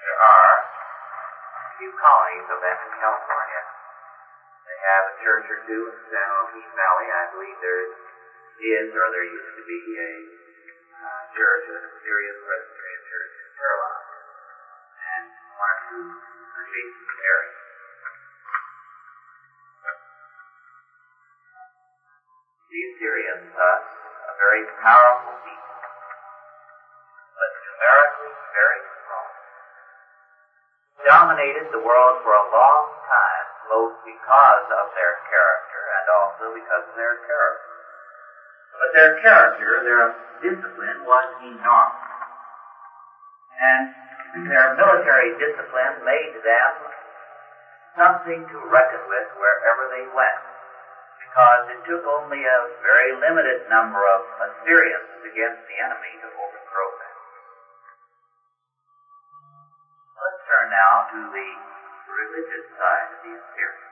There 0.01 0.19
are 0.25 0.57
a 0.57 1.69
few 1.77 1.93
colonies 2.01 2.49
of 2.49 2.59
them 2.65 2.79
in 2.81 2.91
California. 2.97 3.63
They 4.65 4.79
have 4.81 5.05
a 5.05 5.15
church 5.21 5.45
or 5.53 5.61
two 5.69 5.83
in 5.85 5.97
San 6.09 6.27
Joaquin 6.33 6.73
Valley. 6.73 7.09
I 7.13 7.25
believe 7.29 7.57
there 7.61 7.93
is 7.93 8.89
or 8.97 9.07
there 9.13 9.29
used 9.29 9.53
to 9.61 9.65
be 9.69 9.81
a 10.01 10.13
uh, 10.97 11.23
church, 11.37 11.65
a 11.69 11.79
Syrian 12.01 12.37
Presbyterian 12.41 13.03
church 13.05 13.33
in 13.37 13.49
Carolina, 13.61 14.01
and 14.97 15.25
one 15.61 15.69
or 15.69 15.81
two 15.93 16.05
adjacent 16.09 17.21
areas. 17.21 17.61
The 22.71 22.81
Assyrians, 22.97 23.51
thus, 23.53 23.85
a 23.93 24.00
very 24.41 24.65
powerful 24.81 25.37
people, 25.45 25.77
but 27.37 27.51
numerically 27.61 28.33
very 28.57 28.81
strong, 29.05 29.31
dominated 31.05 31.67
the 31.69 31.83
world 31.85 32.17
for 32.25 32.33
a 32.33 32.49
long 32.49 32.83
time, 33.05 33.47
both 33.69 33.93
because 34.01 34.65
of 34.81 34.89
their 34.97 35.15
character 35.29 35.83
and 36.01 36.05
also 36.17 36.45
because 36.57 36.83
of 36.89 36.95
their 36.97 37.15
terror. 37.29 37.55
But 38.81 38.91
their 38.97 39.13
character, 39.21 39.69
their 39.85 40.05
discipline 40.41 41.05
was 41.05 41.29
enormous. 41.45 42.09
And 43.61 43.85
their 44.49 44.73
military 44.73 45.37
discipline 45.37 46.01
made 46.01 46.33
them 46.41 46.71
something 47.93 48.41
to 48.41 48.59
reckon 48.73 49.05
with 49.05 49.29
wherever 49.37 49.85
they 49.93 50.09
went. 50.17 50.50
Because 51.31 51.63
it 51.71 51.79
took 51.87 52.03
only 52.11 52.43
a 52.43 52.59
very 52.83 53.15
limited 53.15 53.63
number 53.71 54.03
of 54.03 54.19
Assyrians 54.51 55.15
against 55.23 55.63
the 55.71 55.79
enemy 55.79 56.19
to 56.19 56.27
overthrow 56.27 56.91
them. 56.99 57.15
Let's 60.19 60.43
turn 60.43 60.67
now 60.75 61.07
to 61.07 61.19
the 61.31 61.49
religious 62.11 62.67
side 62.75 63.09
of 63.15 63.19
the 63.23 63.31
Assyrians. 63.31 63.91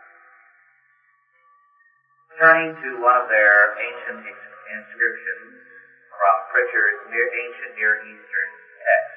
Turning 2.42 2.75
to 2.75 2.88
one 3.07 3.14
of 3.14 3.30
their 3.30 3.71
ancient 3.87 4.18
inscriptions 4.18 5.62
from 6.11 6.35
Pritchard's 6.50 7.07
near, 7.07 7.23
ancient 7.23 7.71
Near 7.78 8.02
Eastern 8.02 8.50
text, 8.83 9.14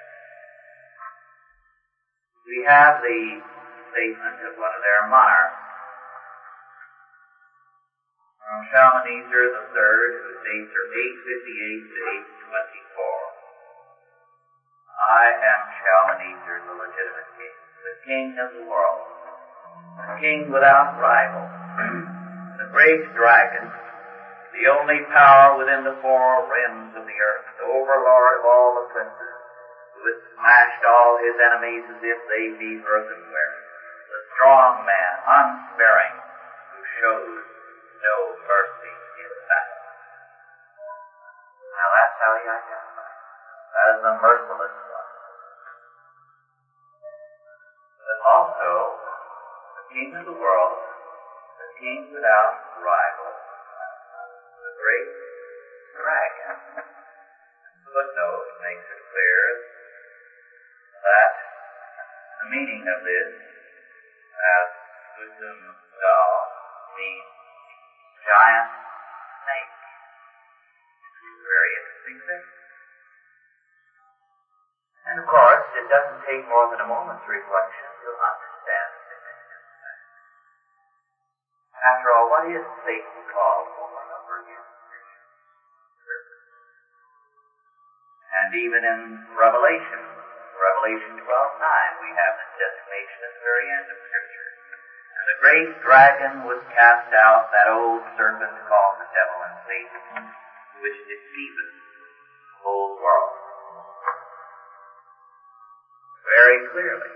we 2.45 2.61
have 2.69 3.01
the 3.01 3.21
statement 3.89 4.45
of 4.45 4.53
one 4.61 4.73
of 4.77 4.81
their 4.85 5.09
monarchs 5.09 5.60
Shalmaneser 8.51 9.47
III, 9.47 10.11
whose 10.11 10.39
dates 10.43 10.71
are 10.75 10.87
858 10.91 11.87
to 11.87 11.99
824. 12.51 13.31
I 15.07 15.23
am 15.39 15.61
Shalmaneser, 15.79 16.59
the 16.67 16.75
legitimate 16.75 17.31
king, 17.39 17.55
the 17.87 17.95
king 18.03 18.25
of 18.43 18.51
the 18.51 18.67
world, 18.67 19.07
the 20.03 20.19
king 20.19 20.51
without 20.51 20.99
rival, 20.99 21.47
the 22.59 22.67
great 22.75 22.99
dragon, 23.15 23.71
the 24.51 24.67
only 24.67 24.99
power 25.15 25.55
within 25.55 25.87
the 25.87 25.95
four 26.03 26.43
rims 26.51 26.91
of 26.99 27.07
the 27.07 27.17
earth, 27.23 27.47
the 27.55 27.71
overlord 27.71 28.35
of 28.35 28.43
all 28.43 28.83
the 28.83 28.91
princes, 28.91 29.35
who 29.95 30.03
has 30.11 30.19
smashed 30.35 30.83
all 30.83 31.23
his 31.23 31.39
enemies 31.39 31.87
as 31.87 32.03
if 32.03 32.19
they 32.27 32.51
be 32.59 32.83
earthenware, 32.83 33.55
the 34.11 34.19
strong 34.35 34.83
man, 34.83 35.13
unsparing, 35.23 36.19
who 36.75 36.83
shows 36.99 37.50
no 38.01 38.15
mercy 38.49 38.93
in 39.21 39.31
battle. 39.45 39.81
Now 41.69 41.87
that's 41.93 42.17
how 42.17 42.31
he 42.33 42.45
identifies 42.49 43.21
as 43.71 43.93
the 44.01 44.13
merciless 44.17 44.75
one. 44.89 45.11
But 48.01 48.19
also, 48.25 48.71
the 49.77 49.85
king 49.93 50.09
of 50.17 50.25
the 50.25 50.33
world, 50.33 50.81
the 51.61 51.69
king 51.77 52.09
without 52.09 52.57
rival, 52.81 53.31
the 54.65 54.73
great 54.81 55.09
dragon. 55.93 56.57
Footnote 57.91 58.47
makes 58.65 58.85
it 58.87 59.01
clear 59.13 59.41
that 61.05 61.31
the 62.41 62.47
meaning 62.49 62.81
of 62.81 62.99
this 63.05 63.31
as 64.41 64.67
Usum 65.21 65.59
Dal 66.01 66.33
means 66.97 67.40
giant 68.25 68.69
snake. 69.43 69.71
Very 71.41 71.71
interesting 71.81 72.17
thing. 72.25 72.43
And 75.11 75.15
of 75.17 75.25
course, 75.25 75.65
it 75.75 75.85
doesn't 75.89 76.21
take 76.29 76.45
more 76.45 76.69
than 76.69 76.79
a 76.79 76.87
moment's 76.87 77.25
reflection 77.25 77.89
to 77.89 78.09
understand 78.13 78.87
the 78.93 79.17
of 79.17 79.63
that. 79.81 79.97
After 81.81 82.07
all, 82.13 82.29
what 82.29 82.45
is 82.45 82.61
Satan 82.85 83.17
called 83.33 83.67
for 83.73 83.89
over 83.89 84.37
his 84.45 84.61
And 88.31 88.55
even 88.55 88.81
in 88.87 88.99
Revelation, 89.35 90.01
Revelation 90.55 91.13
12, 91.19 91.25
9, 91.25 91.99
we 91.99 92.09
have 92.15 92.33
this 92.39 92.51
designation 92.55 93.19
at 93.27 93.31
the 93.35 93.43
very 93.43 93.67
end 93.67 93.87
of 93.91 93.97
Scripture. 94.07 94.40
And 95.21 95.29
the 95.29 95.37
great 95.37 95.69
dragon 95.85 96.49
was 96.49 96.57
cast 96.73 97.13
out, 97.13 97.53
that 97.53 97.69
old 97.69 98.01
serpent 98.17 98.57
called 98.65 98.97
the 98.97 99.05
devil 99.13 99.37
and 99.45 99.57
Satan, 99.69 100.25
which 100.81 100.97
deceiveth 101.05 101.73
the 101.77 102.57
whole 102.65 102.97
world. 102.97 103.37
Very 106.25 106.65
clearly. 106.73 107.13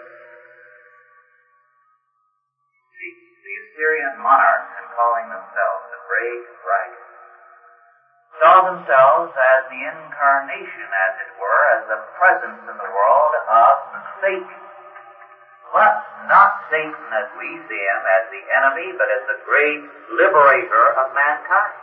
The, 2.93 3.09
the 3.41 3.53
Assyrian 3.65 4.21
monarchs, 4.21 4.69
in 4.77 4.85
calling 4.93 5.25
themselves 5.25 5.83
the 5.89 6.01
great 6.05 6.45
dragon, 6.61 7.05
saw 8.37 8.69
themselves 8.69 9.33
as 9.33 9.59
the 9.65 9.81
incarnation, 9.81 10.87
as 10.93 11.13
it 11.25 11.31
were, 11.41 11.61
as 11.73 11.81
the 11.89 11.99
presence 12.21 12.61
in 12.69 12.77
the 12.77 12.91
world 12.93 13.33
of 13.49 13.75
Satan. 14.21 14.61
But 15.73 16.05
not 16.29 16.54
Satan 16.69 17.05
as 17.13 17.27
we 17.37 17.49
see 17.69 17.81
him, 17.81 18.01
as 18.05 18.23
the 18.29 18.43
enemy, 18.55 18.93
but 18.97 19.09
as 19.09 19.23
the 19.29 19.37
great 19.45 19.81
liberator 20.17 20.85
of 20.97 21.13
mankind. 21.13 21.77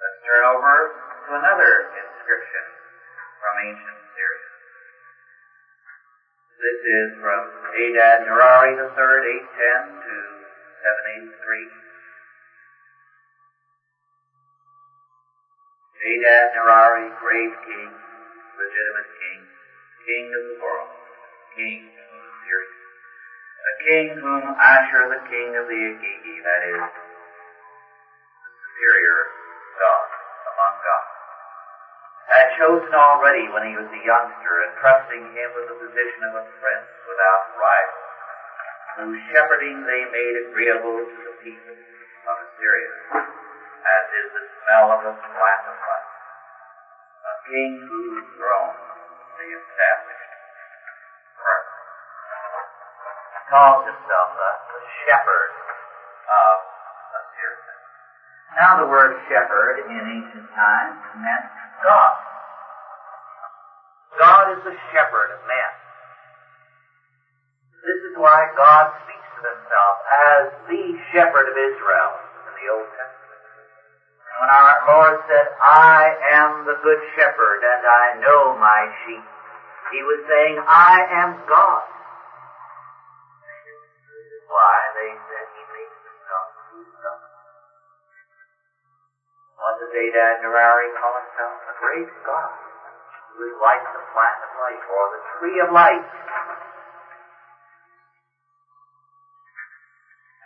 Let's 0.00 0.20
turn 0.24 0.44
over 0.44 0.74
to 1.24 1.30
another 1.40 1.72
inscription 1.96 2.64
from 3.40 3.54
ancient 3.64 3.98
Syria. 4.16 4.48
This 6.60 6.80
is 6.80 7.08
from 7.20 7.40
Adad 7.76 8.24
Nirari 8.24 8.72
III, 8.72 8.88
810 8.88 10.04
to 10.04 10.14
783. 11.32 11.84
Adad 16.04 16.52
Nirari, 16.52 17.08
great 17.20 17.52
king, 17.64 17.90
legitimate 18.60 19.10
king, 19.16 19.40
king 20.04 20.24
of 20.36 20.42
the 20.52 20.56
world, 20.60 20.92
king. 21.56 21.93
A 23.64 23.74
king 23.80 24.16
whom 24.20 24.44
Ashur, 24.60 25.08
the 25.08 25.24
king 25.24 25.56
of 25.56 25.64
the 25.64 25.80
Igigi, 25.88 26.36
that 26.44 26.62
is, 26.68 26.84
superior 28.60 29.18
god 29.80 30.08
among 30.52 30.74
gods, 30.84 31.14
had 32.28 32.46
chosen 32.60 32.92
already 32.92 33.48
when 33.48 33.64
he 33.64 33.72
was 33.72 33.88
a 33.88 34.02
youngster, 34.04 34.68
entrusting 34.68 35.24
him 35.32 35.48
with 35.56 35.64
the 35.64 35.76
position 35.80 36.20
of 36.28 36.36
a 36.36 36.44
prince 36.60 36.88
without 37.08 37.42
rival, 37.56 38.00
whose 39.00 39.18
shepherding 39.32 39.80
they 39.88 40.04
made 40.12 40.34
agreeable 40.44 41.00
to 41.00 41.18
the 41.24 41.34
people 41.40 41.72
of 42.28 42.34
Assyria, 42.44 42.92
as 43.16 44.04
is 44.12 44.28
the 44.28 44.44
smell 44.60 44.92
of 44.92 45.00
a 45.08 45.12
flat 45.12 45.60
of 45.68 45.76
life. 45.76 46.10
A 47.24 47.34
king 47.48 47.80
whose 47.88 48.20
throne 48.36 48.76
they 49.40 49.48
established 49.56 50.23
Calls 53.54 53.86
himself 53.86 54.28
the, 54.34 54.50
the 54.66 54.82
uh, 54.82 54.90
shepherd 55.06 55.50
uh, 56.26 56.56
of 57.14 57.22
Assyria. 57.22 57.74
Now 58.58 58.82
the 58.82 58.88
word 58.90 59.14
shepherd 59.30 59.78
in 59.86 60.02
ancient 60.10 60.50
times 60.58 60.98
meant 61.22 61.46
God. 61.86 62.18
God 64.18 64.58
is 64.58 64.60
the 64.66 64.74
shepherd 64.90 65.38
of 65.38 65.40
men. 65.46 65.70
This 67.78 68.10
is 68.10 68.18
why 68.18 68.42
God 68.58 68.90
speaks 69.06 69.30
of 69.38 69.46
himself 69.46 69.94
as 70.34 70.42
the 70.66 70.84
shepherd 71.14 71.46
of 71.46 71.54
Israel 71.54 72.10
in 72.50 72.52
the 72.58 72.66
Old 72.74 72.90
Testament. 72.90 73.38
And 74.18 74.36
when 74.42 74.50
our 74.50 74.74
Lord 74.90 75.14
said, 75.30 75.46
I 75.62 76.10
am 76.42 76.66
the 76.66 76.74
good 76.82 76.98
shepherd 77.14 77.62
and 77.62 77.82
I 77.86 78.04
know 78.18 78.58
my 78.58 78.82
sheep, 79.06 79.22
he 79.94 80.02
was 80.02 80.18
saying, 80.26 80.58
I 80.66 81.06
am 81.22 81.38
God. 81.46 81.93
Why 84.54 84.78
they 84.94 85.10
said 85.26 85.44
he 85.50 85.62
makes 85.74 85.98
himself 86.06 86.46
who's 86.70 86.94
God. 87.02 87.26
What 89.58 89.74
does 89.82 89.90
Adad 89.90 90.46
Nirari 90.46 90.94
call 90.94 91.14
himself? 91.18 91.58
A 91.70 91.74
great 91.82 92.06
God, 92.22 92.54
who 93.34 93.42
is 93.50 93.56
like 93.58 93.82
the 93.82 94.02
plant 94.14 94.38
of 94.46 94.50
life, 94.54 94.84
or 94.86 95.04
the 95.10 95.22
tree 95.34 95.58
of 95.58 95.74
life. 95.74 96.06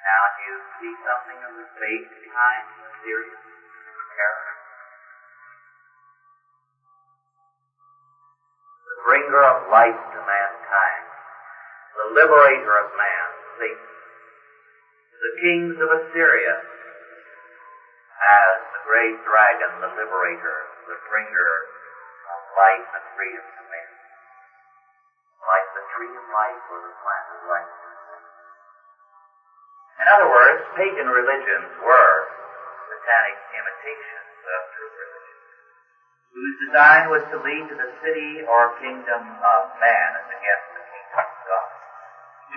Now 0.01 0.23
do 0.33 0.40
you 0.40 0.57
see 0.81 0.92
something 1.05 1.38
of 1.44 1.53
the 1.61 1.68
faith 1.77 2.09
behind 2.25 2.64
Assyrian 2.88 3.40
terror? 4.16 4.49
The 8.88 8.97
bringer 9.05 9.42
of 9.53 9.68
life 9.68 10.01
to 10.16 10.18
mankind, 10.25 11.05
the 11.92 12.09
liberator 12.16 12.73
of 12.81 12.88
man, 12.97 13.27
Satan. 13.61 13.97
The 15.18 15.35
kings 15.42 15.76
of 15.83 15.88
Assyria 15.90 16.54
as 18.18 18.59
the 18.70 18.83
great 18.87 19.16
dragon, 19.26 19.83
the 19.83 19.92
liberator, 19.98 20.59
the 20.87 20.98
bringer 21.11 21.52
of 22.28 22.40
life 22.54 22.87
and 22.94 23.04
freedom 23.18 23.42
to 23.42 23.62
men. 23.66 23.90
Like 25.42 25.68
the 25.74 25.85
tree 25.94 26.12
of 26.14 26.26
life 26.31 26.62
or 26.70 26.78
the 26.87 26.94
plant 27.02 27.26
of 27.35 27.40
life. 27.50 27.74
In 29.98 30.07
other 30.07 30.31
words, 30.31 30.62
pagan 30.78 31.11
religions 31.11 31.70
were 31.83 32.16
satanic 32.87 33.37
imitations 33.59 34.35
of 34.38 34.61
true 34.78 34.92
religion, 34.94 35.38
whose 36.31 36.54
design 36.62 37.04
was 37.11 37.22
to 37.35 37.42
lead 37.42 37.64
to 37.66 37.74
the 37.74 37.90
city 38.07 38.46
or 38.46 38.78
kingdom 38.78 39.22
of 39.35 39.62
man 39.83 40.09
as 40.22 40.26
against 40.31 40.68
the 40.78 40.85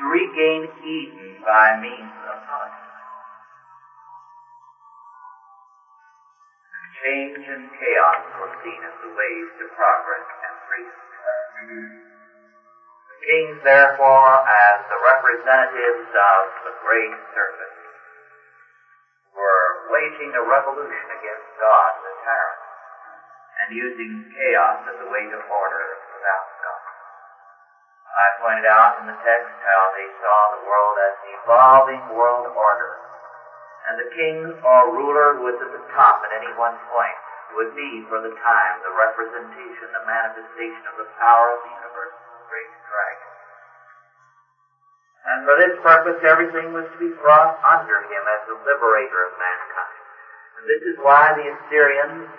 to 0.02 0.10
regain 0.10 0.66
Eden 0.82 1.46
by 1.46 1.78
means 1.78 2.18
of 2.26 2.38
punishment. 2.50 2.90
change 7.02 7.42
and 7.50 7.66
chaos 7.82 8.22
were 8.38 8.54
seen 8.62 8.78
as 8.78 8.94
the 9.02 9.10
ways 9.10 9.48
to 9.58 9.66
progress 9.74 10.22
and 10.22 10.54
freedom. 10.70 10.98
The 13.10 13.18
kings, 13.26 13.58
therefore, 13.66 14.34
as 14.38 14.78
the 14.86 15.02
representatives 15.02 16.10
of 16.14 16.42
the 16.66 16.74
great 16.82 17.14
serpent, 17.34 17.74
were 19.34 19.70
waging 19.90 20.30
a 20.38 20.44
revolution 20.46 21.08
against 21.10 21.50
God, 21.58 21.92
the 22.06 22.14
tyrant, 22.22 22.62
and 23.66 23.68
using 23.74 24.12
chaos 24.38 24.78
as 24.94 24.98
a 25.02 25.10
way 25.10 25.26
to 25.26 25.40
order 25.42 25.86
without. 26.14 26.51
I 28.12 28.28
pointed 28.44 28.68
out 28.68 29.00
in 29.00 29.08
the 29.08 29.18
text 29.24 29.52
how 29.64 29.82
they 29.96 30.08
saw 30.20 30.38
the 30.60 30.64
world 30.68 30.96
as 31.00 31.14
an 31.24 31.30
evolving 31.42 32.04
world 32.12 32.48
order 32.52 33.02
and 33.88 33.98
the 33.98 34.10
king 34.14 34.38
or 34.62 34.94
ruler 34.94 35.42
was 35.42 35.58
at 35.58 35.74
the 35.74 35.84
top 35.98 36.22
at 36.22 36.32
any 36.36 36.54
one 36.54 36.78
point 36.94 37.18
would 37.58 37.74
be 37.76 38.06
for 38.08 38.22
the 38.22 38.32
time 38.40 38.80
the 38.86 38.94
representation, 38.94 39.92
the 39.92 40.06
manifestation 40.08 40.84
of 40.88 40.96
the 41.02 41.10
power 41.20 41.52
of 41.52 41.60
the 41.66 41.74
universe, 41.82 42.14
the 42.14 42.48
great 42.48 42.72
dragon. 42.88 43.32
And 45.22 45.38
for 45.44 45.56
this 45.58 45.76
purpose 45.82 46.20
everything 46.24 46.72
was 46.72 46.88
to 46.94 46.98
be 47.02 47.12
brought 47.20 47.58
under 47.66 48.06
him 48.06 48.24
as 48.32 48.42
the 48.48 48.58
liberator 48.64 49.28
of 49.28 49.32
mankind. 49.36 50.00
And 50.62 50.64
this 50.70 50.84
is 50.86 50.96
why 51.02 51.34
the 51.34 51.50
Assyrians, 51.50 52.30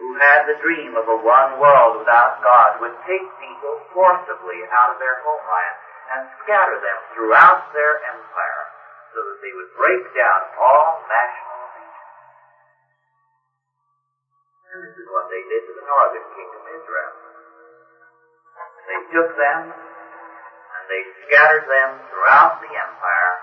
who 0.00 0.16
had 0.16 0.48
the 0.48 0.56
dream 0.64 0.96
of 0.96 1.04
a 1.04 1.20
one 1.20 1.60
world 1.60 2.00
without 2.00 2.40
God, 2.40 2.80
would 2.80 2.96
take 3.04 3.26
people 3.36 3.76
forcibly 3.92 4.64
out 4.72 4.96
of 4.96 4.98
their 4.98 5.20
homeland 5.20 5.76
and 6.16 6.20
scatter 6.40 6.80
them 6.80 6.98
throughout 7.12 7.68
their 7.76 8.00
empire 8.08 8.64
so 9.12 9.20
that 9.28 9.38
they 9.44 9.52
would 9.52 9.68
break 9.76 10.00
down 10.16 10.40
all 10.56 11.04
national 11.04 11.58
allegiance. 11.68 12.00
And 14.72 14.78
this 14.88 14.96
is 14.96 15.06
what 15.12 15.28
they 15.28 15.42
did 15.52 15.68
to 15.68 15.72
the 15.76 15.84
northern 15.84 16.26
kingdom 16.32 16.60
of 16.64 16.70
Israel. 16.80 17.12
They 18.88 19.00
took 19.12 19.30
them 19.36 19.60
and 19.68 20.82
they 20.88 21.02
scattered 21.28 21.68
them 21.68 22.00
throughout 22.08 22.56
the 22.64 22.72
empire, 22.72 23.34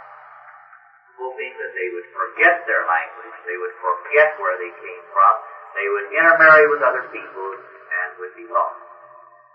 hoping 1.22 1.54
that 1.62 1.72
they 1.78 1.88
would 1.94 2.10
forget 2.18 2.66
their 2.66 2.82
language, 2.82 3.36
they 3.46 3.62
would 3.62 3.76
forget 3.78 4.34
where 4.42 4.58
they 4.58 4.74
came 4.82 5.04
from, 5.14 5.34
they 5.78 5.88
would 5.94 6.10
intermarry 6.10 6.66
with 6.74 6.82
other 6.82 7.06
people 7.14 7.48
and 7.54 8.18
would 8.18 8.34
be 8.34 8.50
lost. 8.50 8.82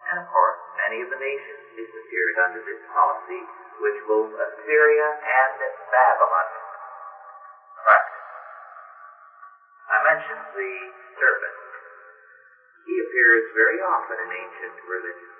And 0.07 0.23
of 0.23 0.27
course, 0.31 0.59
many 0.79 1.03
of 1.03 1.11
the 1.11 1.19
nations 1.19 1.63
disappeared 1.75 2.37
under 2.47 2.63
this 2.63 2.79
policy, 2.95 3.43
which 3.83 3.99
both 4.07 4.31
Assyria 4.31 5.09
and 5.19 5.59
Babylon 5.91 6.49
practiced. 7.83 8.31
I 9.91 9.97
mentioned 10.07 10.47
the 10.55 10.73
serpent. 11.19 11.59
He 12.87 12.95
appears 13.03 13.43
very 13.59 13.79
often 13.83 14.17
in 14.23 14.31
ancient 14.31 14.79
religion. 14.87 15.31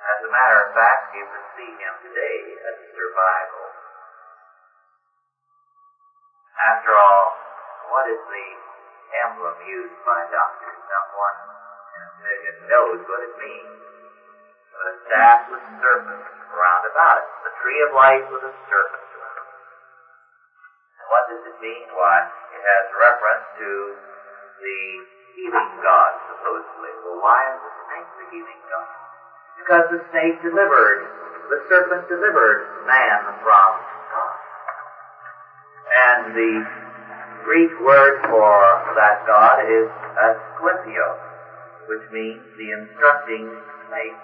As 0.00 0.18
a 0.24 0.32
matter 0.32 0.58
of 0.64 0.72
fact, 0.72 1.12
you 1.12 1.24
can 1.28 1.44
see 1.56 1.70
him 1.76 1.94
today 2.08 2.38
as 2.72 2.74
a 2.74 2.88
survival. 2.96 3.64
After 6.72 6.92
all, 6.96 7.26
what 7.92 8.08
is 8.08 8.18
the 8.18 8.71
emblem 9.20 9.56
used 9.68 9.98
by 10.04 10.24
doctors? 10.32 10.78
Not 10.88 11.06
one 11.12 11.36
in 11.92 12.00
a 12.00 12.12
million 12.24 12.54
knows 12.68 12.98
what 13.08 13.20
it 13.20 13.34
means. 13.36 13.76
But 14.72 14.88
a 14.88 14.94
staff 15.04 15.38
with 15.52 15.62
serpents 15.84 16.26
round 16.52 16.84
about 16.88 17.20
it. 17.20 17.26
The 17.44 17.52
tree 17.60 17.80
of 17.84 17.90
life 17.92 18.24
with 18.32 18.42
a 18.48 18.52
serpent 18.68 19.04
around 19.12 19.36
it. 19.36 19.52
And 20.96 21.06
what 21.12 21.24
does 21.28 21.42
it 21.44 21.56
mean? 21.60 21.86
Why, 21.92 22.24
it 22.24 22.62
has 22.64 22.84
reference 22.96 23.46
to 23.60 23.70
the 24.64 24.80
healing 25.36 25.72
God, 25.84 26.12
supposedly. 26.32 26.92
Well, 27.04 27.20
why 27.20 27.40
is 27.52 27.58
the 27.60 27.72
snake 27.84 28.08
the 28.16 28.26
healing 28.32 28.60
God? 28.72 28.88
Because 29.60 29.84
the 29.92 30.00
snake 30.08 30.36
delivered, 30.40 31.04
the 31.52 31.60
serpent 31.68 32.08
delivered 32.08 32.64
man 32.88 33.28
from 33.28 33.36
God. 33.44 33.76
And 35.92 36.32
the 36.32 36.52
Greek 37.42 37.74
word 37.82 38.14
for 38.30 38.54
that 38.94 39.26
God 39.26 39.58
is 39.66 39.86
Asclepios, 40.14 41.18
which 41.90 42.04
means 42.14 42.38
the 42.54 42.70
instructing 42.70 43.50
snake. 43.90 44.22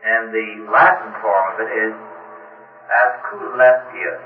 And 0.00 0.32
the 0.32 0.64
Latin 0.72 1.12
form 1.20 1.44
of 1.52 1.60
it 1.60 1.68
is 1.68 1.92
Asclepius, 2.88 4.24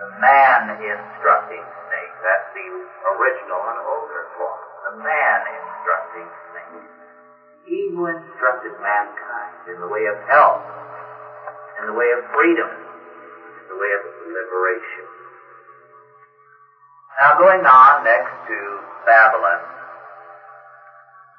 the 0.00 0.08
man 0.16 0.80
instructing 0.80 1.60
snake. 1.60 2.14
That's 2.24 2.48
the 2.56 2.66
original 2.72 3.60
and 3.68 3.78
older 3.84 4.24
form. 4.40 4.60
The 4.88 4.94
man 5.04 5.38
instructing 5.60 6.28
snake. 6.56 6.88
He 7.68 7.92
who 7.92 8.08
instructed 8.08 8.72
mankind 8.80 9.52
in 9.68 9.80
the 9.80 9.88
way 9.92 10.08
of 10.08 10.16
health, 10.24 10.64
in 11.80 11.86
the 11.86 11.96
way 11.96 12.08
of 12.16 12.20
freedom, 12.32 12.68
in 12.72 13.64
the 13.68 13.76
way 13.76 13.92
of 13.92 14.02
liberation. 14.24 15.23
Now 17.20 17.38
going 17.38 17.62
on 17.62 18.02
next 18.02 18.34
to 18.50 18.58
Babylon. 19.06 19.62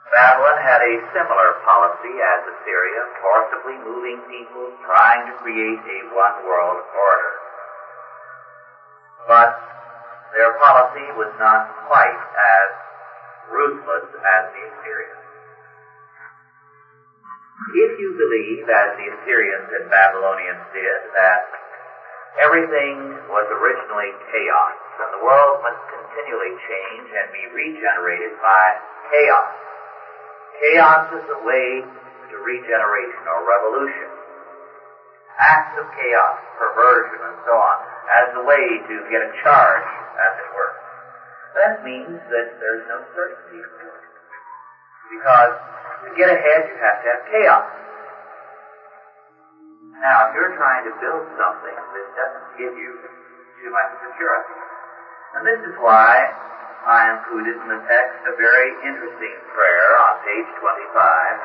Babylon 0.07 0.55
had 0.63 0.79
a 0.79 1.03
similar 1.11 1.59
policy 1.67 2.15
as 2.15 2.39
Assyria, 2.47 3.03
forcibly 3.19 3.75
moving 3.83 4.23
people, 4.31 4.71
trying 4.87 5.27
to 5.27 5.35
create 5.43 5.81
a 5.83 5.99
one 6.15 6.47
world 6.47 6.79
order. 6.79 7.31
But 9.27 9.51
their 10.31 10.55
policy 10.63 11.11
was 11.19 11.27
not 11.35 11.67
quite 11.91 12.23
as 12.23 12.67
ruthless 13.51 14.07
as 14.15 14.43
the 14.55 14.61
Assyrians. 14.71 15.23
If 17.75 17.99
you 17.99 18.15
believe, 18.15 18.63
as 18.71 18.95
the 18.95 19.11
Assyrians 19.11 19.69
and 19.75 19.91
Babylonians 19.91 20.63
did, 20.71 20.99
that 21.19 21.43
everything 22.39 23.11
was 23.27 23.43
originally 23.51 24.15
chaos, 24.31 24.84
and 24.99 25.09
the 25.15 25.23
world 25.23 25.59
must 25.61 25.81
continually 25.91 26.53
change 26.67 27.07
and 27.11 27.27
be 27.31 27.43
regenerated 27.51 28.31
by 28.39 28.65
chaos. 29.11 29.51
Chaos 30.61 31.03
is 31.19 31.23
the 31.27 31.41
way 31.43 31.83
to 32.31 32.35
regeneration 32.39 33.23
or 33.27 33.43
revolution. 33.43 34.09
Acts 35.35 35.75
of 35.75 35.85
chaos, 35.91 36.37
perversion, 36.55 37.19
and 37.19 37.37
so 37.43 37.51
on, 37.51 37.77
as 38.07 38.25
the 38.31 38.43
way 38.47 38.63
to 38.87 38.93
get 39.11 39.19
a 39.19 39.29
charge, 39.43 39.89
as 40.15 40.31
it 40.39 40.47
were. 40.55 40.73
That 41.59 41.83
means 41.83 42.19
that 42.31 42.47
there's 42.59 42.83
no 42.87 43.03
certainty. 43.11 43.59
Because 45.11 45.53
to 46.07 46.09
get 46.15 46.31
ahead, 46.31 46.67
you 46.71 46.75
have 46.79 46.97
to 47.03 47.07
have 47.11 47.21
chaos. 47.31 47.67
Now, 49.99 50.27
if 50.27 50.35
you're 50.35 50.55
trying 50.55 50.83
to 50.87 50.93
build 50.99 51.23
something 51.39 51.75
that 51.75 52.05
doesn't 52.15 52.47
give 52.59 52.73
you 52.75 52.91
too 53.63 53.71
much 53.71 53.91
security, 54.03 54.55
and 55.35 55.43
this 55.43 55.59
is 55.67 55.75
why 55.83 56.15
I 56.87 57.11
included 57.11 57.59
in 57.59 57.67
the 57.67 57.81
text 57.91 58.15
a 58.23 58.31
very 58.39 58.71
interesting 58.87 59.35
prayer 59.51 59.87
on 60.07 60.11
page 60.23 60.47
25 60.63 61.35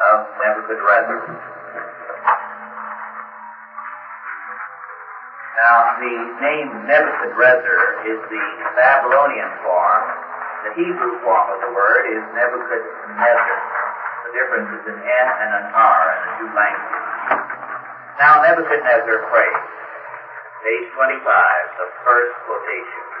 of 0.00 0.16
Nebuchadnezzar. 0.40 1.20
Now, 5.60 5.76
the 6.00 6.16
name 6.40 6.88
Nebuchadrezzar 6.88 7.80
is 8.08 8.18
the 8.32 8.46
Babylonian 8.80 9.52
form. 9.60 10.02
The 10.64 10.72
Hebrew 10.80 11.12
form 11.20 11.46
of 11.52 11.60
the 11.60 11.68
word 11.68 12.08
is 12.08 12.24
Nebuchadnezzar. 12.32 13.58
The 14.24 14.32
difference 14.32 14.72
is 14.72 14.82
an 14.88 14.98
N 15.04 15.26
and 15.28 15.50
an 15.52 15.66
R 15.68 16.00
in 16.16 16.20
the 16.24 16.32
two 16.40 16.50
languages. 16.56 17.04
Now, 18.16 18.40
Nebuchadnezzar 18.40 19.20
prays. 19.28 19.64
Page 20.64 20.86
25, 20.96 21.12
the 21.76 21.88
first 22.08 22.32
quotation. 22.48 23.13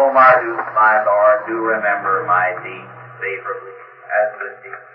O 0.00 0.08
Marduk, 0.08 0.56
my 0.72 0.96
Lord, 1.04 1.44
do 1.44 1.60
remember 1.60 2.24
my 2.24 2.56
deeds 2.64 2.96
favorably 3.20 3.76
as 4.08 4.32
good 4.40 4.56
deeds. 4.64 4.88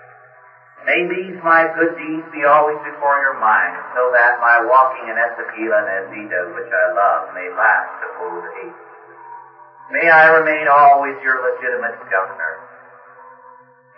May 0.82 1.06
these 1.06 1.38
my 1.46 1.70
good 1.78 1.94
deeds 1.94 2.26
be 2.34 2.42
always 2.42 2.82
before 2.82 3.22
your 3.22 3.38
mind, 3.38 3.78
so 3.94 4.10
that 4.10 4.42
my 4.42 4.58
walking 4.66 5.06
in 5.06 5.14
Esagila 5.14 5.86
and 5.86 6.10
Ezida, 6.10 6.50
which 6.58 6.66
I 6.74 6.90
love, 6.90 7.30
may 7.38 7.54
last 7.54 8.02
to 8.02 8.08
old 8.18 8.50
age. 8.66 8.82
May 9.94 10.10
I 10.10 10.26
remain 10.42 10.66
always 10.66 11.14
your 11.22 11.38
legitimate 11.38 11.94
governor. 12.10 12.58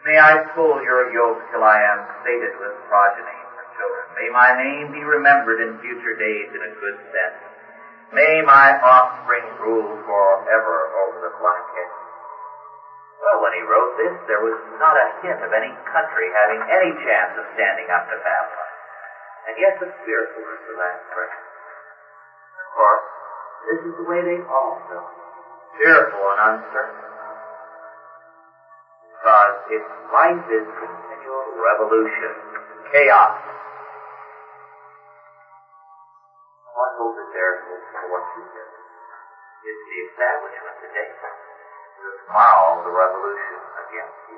May 0.04 0.20
I 0.20 0.36
pull 0.52 0.84
your 0.84 1.08
yoke 1.16 1.40
till 1.56 1.64
I 1.64 1.80
am 1.88 2.04
sated 2.28 2.52
with 2.60 2.76
progeny 2.92 3.40
for 3.56 3.64
children. 3.80 4.12
May 4.12 4.28
my 4.28 4.52
name 4.52 4.92
be 4.92 5.08
remembered 5.08 5.64
in 5.64 5.72
future 5.80 6.20
days 6.20 6.52
in 6.52 6.68
a 6.68 6.76
good 6.84 7.00
sense. 7.16 7.47
May 8.16 8.40
my 8.48 8.72
offspring 8.80 9.44
rule 9.60 9.92
forever 10.08 10.78
over 11.04 11.28
the 11.28 11.34
blockhead. 11.36 11.92
Well, 13.20 13.44
when 13.44 13.52
he 13.52 13.68
wrote 13.68 13.92
this, 14.00 14.16
there 14.32 14.40
was 14.40 14.56
not 14.80 14.96
a 14.96 15.12
hint 15.20 15.44
of 15.44 15.52
any 15.52 15.74
country 15.92 16.32
having 16.32 16.62
any 16.72 16.92
chance 17.04 17.36
of 17.36 17.44
standing 17.58 17.92
up 17.92 18.08
to 18.08 18.16
Babylon. 18.24 18.72
And 19.52 19.56
yet 19.60 19.76
the 19.84 19.92
fearfulness 20.08 20.64
of 20.72 20.76
that 20.80 20.98
prayer. 21.12 21.40
Of 22.64 22.68
course, 22.72 23.08
this 23.68 23.80
is 23.92 23.94
the 24.00 24.08
way 24.08 24.24
they 24.24 24.40
all 24.48 24.80
felt. 24.88 25.12
Fearful 25.76 26.24
and 26.32 26.40
uncertain. 26.56 27.04
Because 29.18 29.56
its 29.68 29.92
life 30.14 30.46
is 30.48 30.64
continual 30.80 31.48
revolution, 31.60 32.32
chaos. 32.94 33.36
What 36.78 36.94
hope 36.94 37.18
is 37.18 37.26
there 37.34 37.58
for 37.66 38.06
what 38.14 38.22
you 38.38 38.46
did? 38.54 38.70
The 39.66 39.98
establishment 40.14 40.78
today. 40.86 41.10
The 41.10 42.10
tomorrow, 42.22 42.86
the 42.86 42.94
revolution 42.94 43.58
against 43.82 44.22
you. 44.30 44.38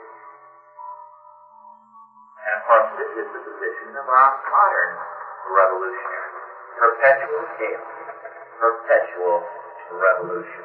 And 2.39 2.51
of 2.55 2.61
course, 2.63 2.87
this 2.95 3.11
is 3.11 3.27
the 3.35 3.43
position 3.43 3.91
of 3.91 4.07
our 4.07 4.31
modern 4.47 4.91
revolutionaries. 5.51 6.39
Perpetual 6.79 7.43
chaos. 7.59 7.91
Perpetual 8.55 9.43
revolution. 9.99 10.63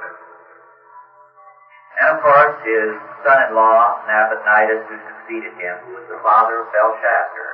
And 1.99 2.07
of 2.15 2.19
course, 2.23 2.55
his 2.63 2.95
son-in-law, 3.27 4.07
Nabonidus, 4.07 4.87
who 4.87 4.97
succeeded 5.11 5.59
him, 5.59 5.75
who 5.91 5.99
was 5.99 6.07
the 6.07 6.23
father 6.23 6.63
of 6.63 6.71
Belshazzar, 6.71 7.51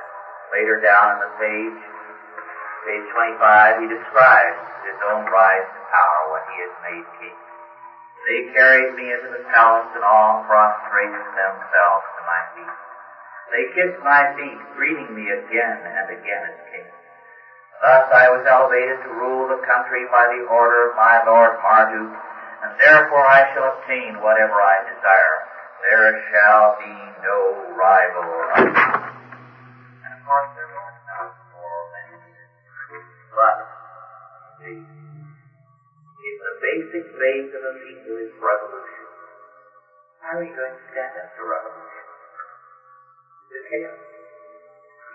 later 0.53 0.77
down 0.77 1.17
in 1.17 1.25
the 1.25 1.31
page, 1.41 1.81
page 2.85 3.05
25, 3.13 3.81
he 3.81 3.87
describes 3.87 4.61
his 4.85 4.97
own 5.05 5.25
rise 5.29 5.67
to 5.69 5.79
power 5.89 6.21
when 6.33 6.43
he 6.49 6.57
is 6.65 6.73
made 6.81 7.05
king. 7.21 7.37
They 8.25 8.53
carried 8.53 8.93
me 8.93 9.09
into 9.13 9.29
the 9.33 9.45
palace 9.49 9.89
and 9.93 10.05
all 10.05 10.45
prostrated 10.45 11.25
themselves 11.33 12.05
to 12.17 12.21
my 12.25 12.41
feet. 12.53 12.75
They 13.49 13.65
kissed 13.73 13.99
my 14.01 14.21
feet, 14.37 14.59
greeting 14.77 15.13
me 15.13 15.29
again 15.29 15.77
and 15.89 16.07
again 16.09 16.43
as 16.45 16.57
king. 16.69 16.87
Thus 17.81 18.05
I 18.13 18.29
was 18.29 18.45
elevated 18.45 19.01
to 19.01 19.09
rule 19.09 19.49
the 19.49 19.65
country 19.65 20.05
by 20.13 20.29
the 20.29 20.45
order 20.45 20.85
of 20.85 20.95
my 20.95 21.17
Lord 21.25 21.57
Marduk, 21.65 22.13
and 22.61 22.77
therefore 22.77 23.25
I 23.25 23.41
shall 23.53 23.73
obtain 23.73 24.21
whatever 24.21 24.61
I 24.61 24.85
desire. 24.85 25.37
There 25.89 26.13
shall 26.29 26.77
be 26.77 26.93
no 27.25 27.73
rival. 27.73 28.29
And 28.53 30.13
of 30.13 30.21
course 30.29 30.45
there 30.53 30.80
the, 34.61 34.73
if 34.77 36.35
the 36.37 36.53
basic 36.61 37.03
base 37.17 37.49
of 37.57 37.61
a 37.65 37.73
people 37.81 38.13
is 38.21 38.29
revolution, 38.37 39.05
how 40.21 40.37
are 40.37 40.45
you 40.45 40.53
going 40.53 40.73
to 40.73 40.83
stand 40.93 41.13
up 41.17 41.27
to 41.35 41.41
revolution? 41.41 42.05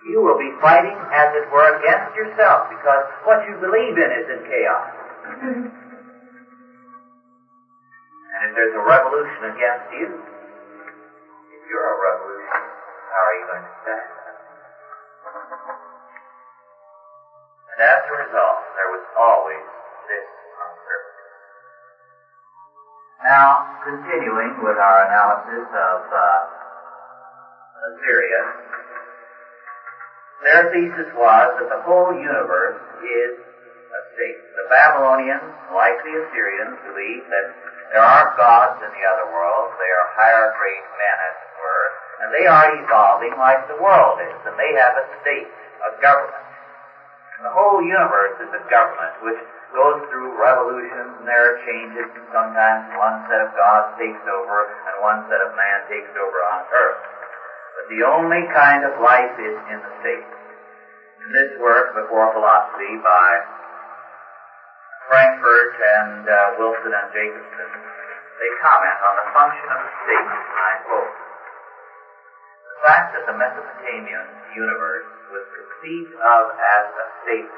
You 0.07 0.21
will 0.23 0.39
be 0.39 0.51
fighting, 0.61 0.95
as 1.11 1.29
it 1.35 1.51
were, 1.51 1.67
against 1.67 2.15
yourself 2.15 2.69
because 2.71 3.03
what 3.25 3.43
you 3.49 3.59
believe 3.59 3.97
in 3.97 4.11
is 4.13 4.27
in 4.31 4.41
chaos. 4.47 5.73
And 8.37 8.51
if 8.51 8.53
there's 8.53 8.77
a 8.77 8.85
revolution 8.85 9.49
against 9.49 9.89
you, 9.97 10.13
it's 10.13 11.67
you 13.33 13.45
going 13.49 13.65
to 13.65 13.75
stand? 13.81 14.09
And 17.73 17.81
as 17.81 18.01
a 18.05 18.15
result, 18.29 18.66
there 18.77 18.91
was 18.93 19.05
always 19.17 19.65
this 20.07 20.27
uncertainty. 20.61 21.27
Now, 23.25 23.65
continuing 23.83 24.61
with 24.61 24.77
our 24.77 25.09
analysis 25.09 25.65
of 25.65 25.99
uh, 26.13 26.39
Assyria, 27.91 28.41
their 30.45 30.69
thesis 30.69 31.09
was 31.17 31.49
that 31.57 31.69
the 31.73 31.81
whole 31.81 32.13
universe 32.13 32.77
is 33.01 33.33
a 33.33 34.01
state. 34.13 34.39
The 34.61 34.69
Babylonians, 34.69 35.49
like 35.73 35.97
the 36.05 36.13
Assyrians, 36.13 36.77
believe 36.85 37.25
that 37.33 37.47
there 37.97 38.05
are 38.05 38.37
gods 38.37 38.77
in 38.85 38.93
the 38.93 39.05
other 39.09 39.27
world. 39.33 39.73
They 39.81 39.89
are 39.89 40.07
higher 40.13 40.53
grade 40.61 40.87
men, 41.01 41.17
as 41.25 41.35
it 41.41 41.53
were, 41.57 41.87
and 42.21 42.29
they 42.37 42.47
are 42.47 42.69
evolving 42.85 43.33
like 43.41 43.65
the 43.71 43.81
world 43.81 44.21
is, 44.21 44.37
and 44.45 44.59
they 44.61 44.73
have 44.77 44.95
a 45.01 45.05
state, 45.25 45.49
a 45.89 45.91
government. 46.05 46.46
And 47.37 47.45
the 47.45 47.53
whole 47.53 47.85
universe 47.85 48.41
is 48.41 48.49
a 48.49 48.63
government 48.73 49.13
which 49.21 49.37
goes 49.77 50.01
through 50.09 50.41
revolutions 50.41 51.21
and 51.21 51.29
there 51.29 51.53
are 51.53 51.61
changes 51.69 52.09
and 52.17 52.25
sometimes 52.33 52.97
one 52.97 53.29
set 53.29 53.45
of 53.45 53.53
gods 53.53 53.93
takes 54.01 54.25
over 54.25 54.65
and 54.65 55.05
one 55.05 55.21
set 55.29 55.45
of 55.45 55.53
man 55.53 55.85
takes 55.85 56.09
over 56.17 56.41
on 56.41 56.65
earth. 56.73 57.03
But 57.77 57.93
the 57.93 58.01
only 58.09 58.49
kind 58.57 58.89
of 58.89 58.97
life 59.05 59.37
is 59.37 59.53
in 59.69 59.79
the 59.85 59.93
state. 60.01 60.25
In 61.27 61.31
this 61.37 61.61
work, 61.61 61.93
Before 61.93 62.33
Philosophy, 62.33 62.97
by 63.05 63.29
Frankfort 65.13 65.77
and 65.77 66.25
uh, 66.25 66.57
Wilson 66.57 66.93
and 66.97 67.13
Jacobsen, 67.13 67.71
they 68.41 68.51
comment 68.65 68.97
on 69.05 69.15
the 69.21 69.29
function 69.37 69.69
of 69.77 69.81
the 69.85 69.93
state, 70.09 70.25
I 70.25 70.73
quote, 70.89 71.13
the 72.65 72.79
fact 72.81 73.07
that 73.13 73.25
the 73.29 73.37
Mesopotamian 73.37 74.25
universe 74.57 75.16
was 75.31 75.45
conceived 75.55 76.13
of 76.23 76.43
as 76.55 76.85
a 76.87 77.07
state, 77.25 77.51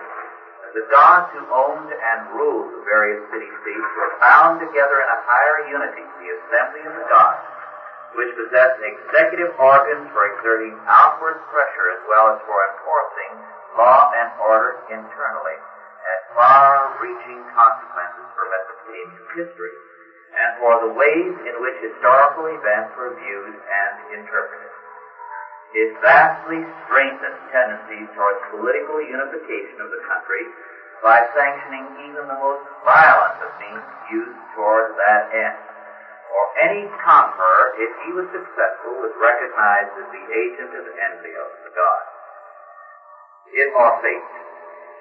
the 0.76 0.84
gods 0.92 1.32
who 1.32 1.48
owned 1.48 1.88
and 1.88 2.18
ruled 2.36 2.68
the 2.76 2.84
various 2.84 3.20
city-states 3.32 3.88
were 3.96 4.12
bound 4.20 4.60
together 4.60 5.00
in 5.00 5.08
a 5.08 5.22
higher 5.24 5.64
unity, 5.64 6.04
the 6.20 6.30
assembly 6.36 6.84
of 6.84 6.92
the 6.92 7.08
gods, 7.08 7.40
which 8.12 8.28
possessed 8.36 8.76
executive 8.84 9.48
organs 9.56 10.04
for 10.12 10.28
exerting 10.28 10.76
outward 10.84 11.40
pressure 11.48 11.88
as 11.92 12.00
well 12.04 12.28
as 12.28 12.38
for 12.44 12.58
enforcing 12.68 13.32
law 13.76 14.12
and 14.12 14.28
order 14.40 14.76
internally 14.92 15.56
had 16.04 16.20
far-reaching 16.36 17.40
consequences 17.52 18.26
for 18.32 18.48
Mesopotamian 18.48 19.24
history 19.36 19.74
and 20.36 20.56
for 20.60 20.76
the 20.80 20.92
ways 20.92 21.32
in 21.48 21.54
which 21.60 21.76
historical 21.80 22.48
events 22.48 22.92
were 22.96 23.12
viewed 23.16 23.54
and 23.56 23.94
interpreted. 24.20 24.67
It 25.76 25.92
vastly 26.00 26.64
strengthened 26.88 27.44
tendencies 27.52 28.08
towards 28.16 28.40
political 28.48 29.04
unification 29.04 29.84
of 29.84 29.92
the 29.92 30.00
country 30.08 30.48
by 31.04 31.20
sanctioning 31.36 32.08
even 32.08 32.24
the 32.24 32.40
most 32.40 32.64
violent 32.88 33.36
of 33.44 33.52
means 33.60 33.84
used 34.08 34.40
toward 34.56 34.96
that 34.96 35.28
end. 35.28 35.56
For 36.32 36.44
any 36.56 36.88
conqueror, 37.04 37.76
if 37.76 37.90
he 38.04 38.12
was 38.16 38.24
successful, 38.32 38.96
was 38.96 39.12
recognized 39.20 39.92
as 39.96 40.08
the 40.08 40.24
agent 40.32 40.72
of 40.72 40.84
Enlil, 40.88 41.46
the 41.64 41.72
god. 41.76 42.02
It 43.52 43.68
or 43.72 43.92
fate. 44.00 44.28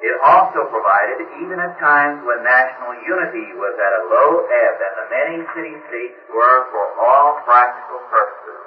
It 0.03 0.15
also 0.21 0.69
provided, 0.69 1.25
even 1.41 1.57
at 1.57 1.73
times 1.81 2.21
when 2.21 2.45
national 2.45 2.93
unity 3.01 3.55
was 3.57 3.73
at 3.75 3.97
a 3.97 4.05
low 4.05 4.45
ebb 4.45 4.75
and 4.77 4.93
the 4.93 5.07
many 5.09 5.37
city-states 5.57 6.19
were, 6.29 6.69
for 6.69 6.85
all 7.01 7.41
practical 7.43 7.97
purposes, 8.05 8.61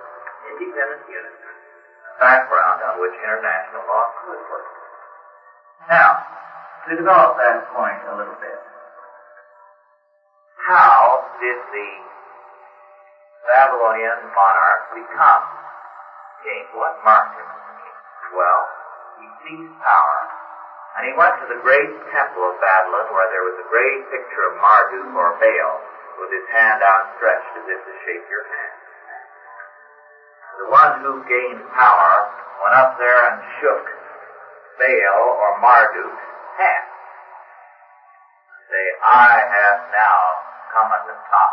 independent 0.50 1.06
units, 1.06 1.49
background 2.20 2.84
on 2.84 3.00
which 3.00 3.16
international 3.16 3.82
law 3.88 4.06
could 4.22 4.40
work. 4.52 4.68
Now, 5.88 6.20
to 6.86 6.94
develop 6.94 7.40
that 7.40 7.64
point 7.72 8.04
a 8.12 8.14
little 8.14 8.36
bit, 8.36 8.60
how 10.68 11.24
did 11.40 11.56
the 11.72 11.90
Babylonian 13.48 14.20
monarch 14.36 14.82
become 14.92 15.44
king? 16.44 16.64
What 16.76 17.00
marked? 17.02 17.40
Well, 18.36 18.62
he 19.18 19.26
seized 19.42 19.74
power 19.82 20.20
and 20.96 21.06
he 21.06 21.14
went 21.14 21.34
to 21.40 21.46
the 21.48 21.60
great 21.62 21.90
temple 22.10 22.42
of 22.44 22.54
Babylon 22.60 23.08
where 23.14 23.28
there 23.30 23.46
was 23.46 23.56
a 23.58 23.66
great 23.70 24.00
picture 24.10 24.44
of 24.50 24.58
Marduk 24.58 25.10
or 25.14 25.38
Baal 25.38 25.74
with 26.18 26.30
his 26.34 26.46
hand 26.50 26.82
outstretched 26.82 27.54
as 27.56 27.66
if 27.70 27.80
to 27.86 27.94
shake 28.04 28.26
your 28.28 28.44
hand. 28.44 28.79
The 30.60 30.68
one 30.68 31.00
who 31.00 31.24
gained 31.24 31.64
power 31.72 32.12
went 32.60 32.76
up 32.76 32.92
there 33.00 33.16
and 33.32 33.40
shook 33.64 33.80
Baal 34.76 35.24
or 35.40 35.56
Marduk's 35.56 36.20
hand. 36.60 36.88
Say, 38.68 38.86
I 39.00 39.40
have 39.40 39.78
now 39.88 40.20
come 40.68 40.88
at 40.92 41.04
the 41.08 41.16
top. 41.16 41.52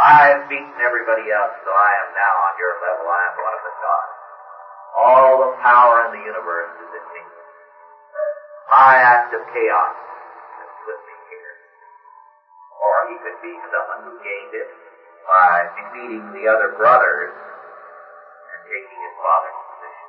I've 0.00 0.48
beaten 0.48 0.80
everybody 0.80 1.28
else, 1.28 1.52
so 1.60 1.70
I 1.76 1.92
am 2.02 2.08
now 2.16 2.34
on 2.48 2.52
your 2.56 2.72
level. 2.80 3.04
I 3.04 3.20
am 3.28 3.34
one 3.36 3.52
of 3.52 3.62
the 3.68 3.74
gods. 3.76 4.14
All 4.96 5.32
the 5.44 5.52
power 5.60 6.08
in 6.08 6.16
the 6.16 6.24
universe 6.24 6.72
is 6.80 6.88
in 6.88 7.04
me. 7.12 7.22
My 8.72 8.96
act 8.96 9.28
of 9.36 9.44
chaos 9.52 9.94
has 10.56 10.70
put 10.88 10.98
me 11.04 11.16
here. 11.36 11.52
Or 12.80 12.94
he 13.12 13.14
could 13.20 13.38
be 13.44 13.52
someone 13.68 14.08
who 14.08 14.16
gained 14.24 14.56
it 14.56 14.72
by 15.28 15.68
defeating 15.76 16.24
the 16.32 16.48
other 16.48 16.72
brothers 16.80 17.28
taking 18.68 18.98
his 19.00 19.14
father's 19.20 19.58
position. 19.68 20.04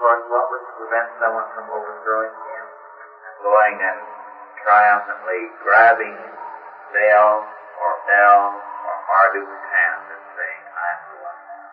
Course, 0.00 0.24
what 0.32 0.48
would 0.48 0.64
prevent 0.80 1.12
someone 1.20 1.44
from 1.52 1.68
overthrowing 1.68 2.32
him? 2.32 2.64
And 3.20 3.36
going 3.44 3.76
and 3.84 4.00
triumphantly 4.64 5.44
grabbing 5.60 6.16
Baal 6.88 7.44
or 7.44 7.92
Bel 8.08 8.40
or 8.48 8.96
Marduk's 9.04 9.60
hand 9.60 10.00
and 10.08 10.24
saying, 10.40 10.62
I'm 10.72 11.00
the 11.04 11.16
one 11.20 11.36
now. 11.44 11.68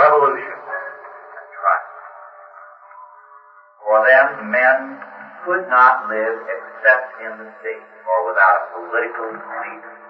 Revolution 0.00 0.56
and 0.64 1.48
triumph. 1.52 2.00
For 3.84 4.00
them, 4.00 4.26
men 4.48 4.96
could 5.44 5.68
not 5.68 6.08
live 6.08 6.36
except 6.56 7.20
in 7.20 7.36
the 7.36 7.48
state 7.60 7.84
or 8.08 8.24
without 8.24 8.56
a 8.56 8.64
political 8.80 9.28
leader. 9.28 10.09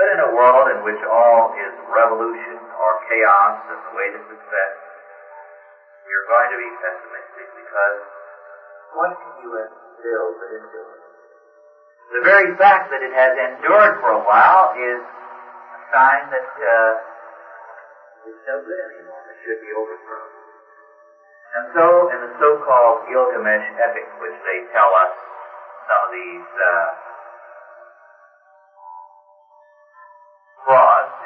But 0.00 0.16
in 0.16 0.20
a 0.24 0.32
world 0.32 0.72
in 0.72 0.80
which 0.80 0.96
all 1.04 1.52
is 1.60 1.76
revolution 1.92 2.56
or 2.80 3.04
chaos 3.04 3.60
and 3.68 3.84
the 3.84 3.92
way 3.92 4.08
to 4.08 4.16
success, 4.32 4.72
we 6.08 6.10
are 6.16 6.24
going 6.24 6.48
to 6.48 6.56
be 6.56 6.68
pessimistic 6.80 7.46
because 7.52 8.00
what 8.96 9.12
can 9.12 9.44
you 9.44 9.60
instill 9.60 10.26
but 10.40 10.48
endure? 10.56 10.96
The 12.16 12.24
very 12.24 12.48
fact 12.56 12.88
that 12.96 13.04
it 13.04 13.12
has 13.12 13.28
endured 13.52 14.00
for 14.00 14.16
a 14.16 14.22
while 14.24 14.72
is 14.72 14.96
a 15.04 15.80
sign 15.92 16.32
that 16.32 16.48
uh, 16.48 16.92
it's 18.24 18.40
no 18.48 18.56
good 18.56 18.80
anymore. 18.80 19.20
It 19.28 19.36
should 19.44 19.60
be 19.60 19.68
overthrown. 19.76 20.32
And 21.60 21.64
so, 21.76 22.08
in 22.08 22.24
the 22.24 22.32
so-called 22.40 23.04
Gilgamesh 23.04 23.68
epic, 23.76 24.08
which 24.16 24.38
they 24.48 24.64
tell 24.72 24.96
us 24.96 25.12
some 25.92 26.00
of 26.08 26.10
these 26.16 26.46
uh, 26.56 27.09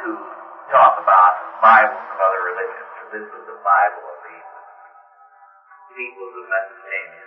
who 0.04 0.12
talk 0.68 1.00
about 1.00 1.32
the 1.40 1.48
Bibles 1.64 2.04
of 2.12 2.18
other 2.20 2.44
religions, 2.44 2.88
so 3.00 3.02
this 3.08 3.24
was 3.32 3.40
the 3.48 3.56
Bible 3.64 4.04
of 4.04 4.16
the 4.20 4.36
peoples 5.96 6.32
of 6.36 6.44
Mesopotamia. 6.44 7.24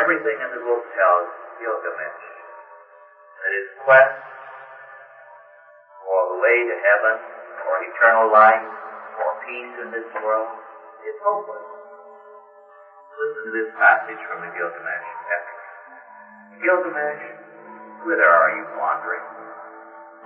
Everything 0.00 0.40
in 0.40 0.48
the 0.48 0.62
book 0.64 0.80
tells 0.96 1.26
Gilgamesh 1.60 2.24
that 3.44 3.52
his 3.52 3.68
quest 3.84 4.16
for 6.00 6.18
the 6.32 6.38
way 6.40 6.56
to 6.64 6.74
heaven, 6.80 7.14
for 7.68 7.74
eternal 7.84 8.32
life, 8.32 8.64
for 9.20 9.28
peace 9.44 9.74
in 9.84 9.92
this 9.92 10.08
world 10.24 10.56
is 11.04 11.16
hopeless. 11.20 11.68
Listen 13.20 13.42
to 13.44 13.52
this 13.60 13.68
passage 13.76 14.20
from 14.24 14.40
the 14.40 14.48
Gilgamesh 14.56 15.08
epic. 15.36 15.58
Gilgamesh, 16.64 17.24
whither 18.08 18.28
are 18.28 18.50
you 18.56 18.64
wandering? 18.80 19.33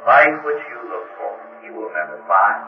Life 0.07 0.39
which 0.47 0.63
you 0.71 0.79
look 0.89 1.07
for, 1.19 1.35
you 1.65 1.75
will 1.75 1.91
never 1.91 2.17
find. 2.31 2.63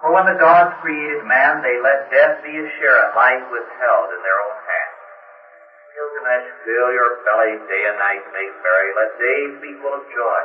For 0.00 0.12
when 0.12 0.28
the 0.28 0.38
gods 0.38 0.70
created 0.84 1.24
man, 1.24 1.64
they 1.64 1.80
let 1.80 2.12
death 2.12 2.44
be 2.44 2.52
a 2.52 2.66
share 2.78 3.08
and 3.08 3.16
life 3.16 3.44
withheld 3.50 4.12
in 4.12 4.20
their 4.20 4.38
own 4.38 4.58
hands. 4.62 4.98
Gilgamesh, 5.94 6.46
fill 6.66 6.90
your 6.92 7.22
belly 7.24 7.54
day 7.70 7.82
and 7.88 7.98
night, 7.98 8.22
make 8.34 8.52
merry, 8.62 8.90
let 8.94 9.18
days 9.18 9.52
be 9.62 9.72
full 9.80 9.94
of 9.94 10.04
joy. 10.12 10.40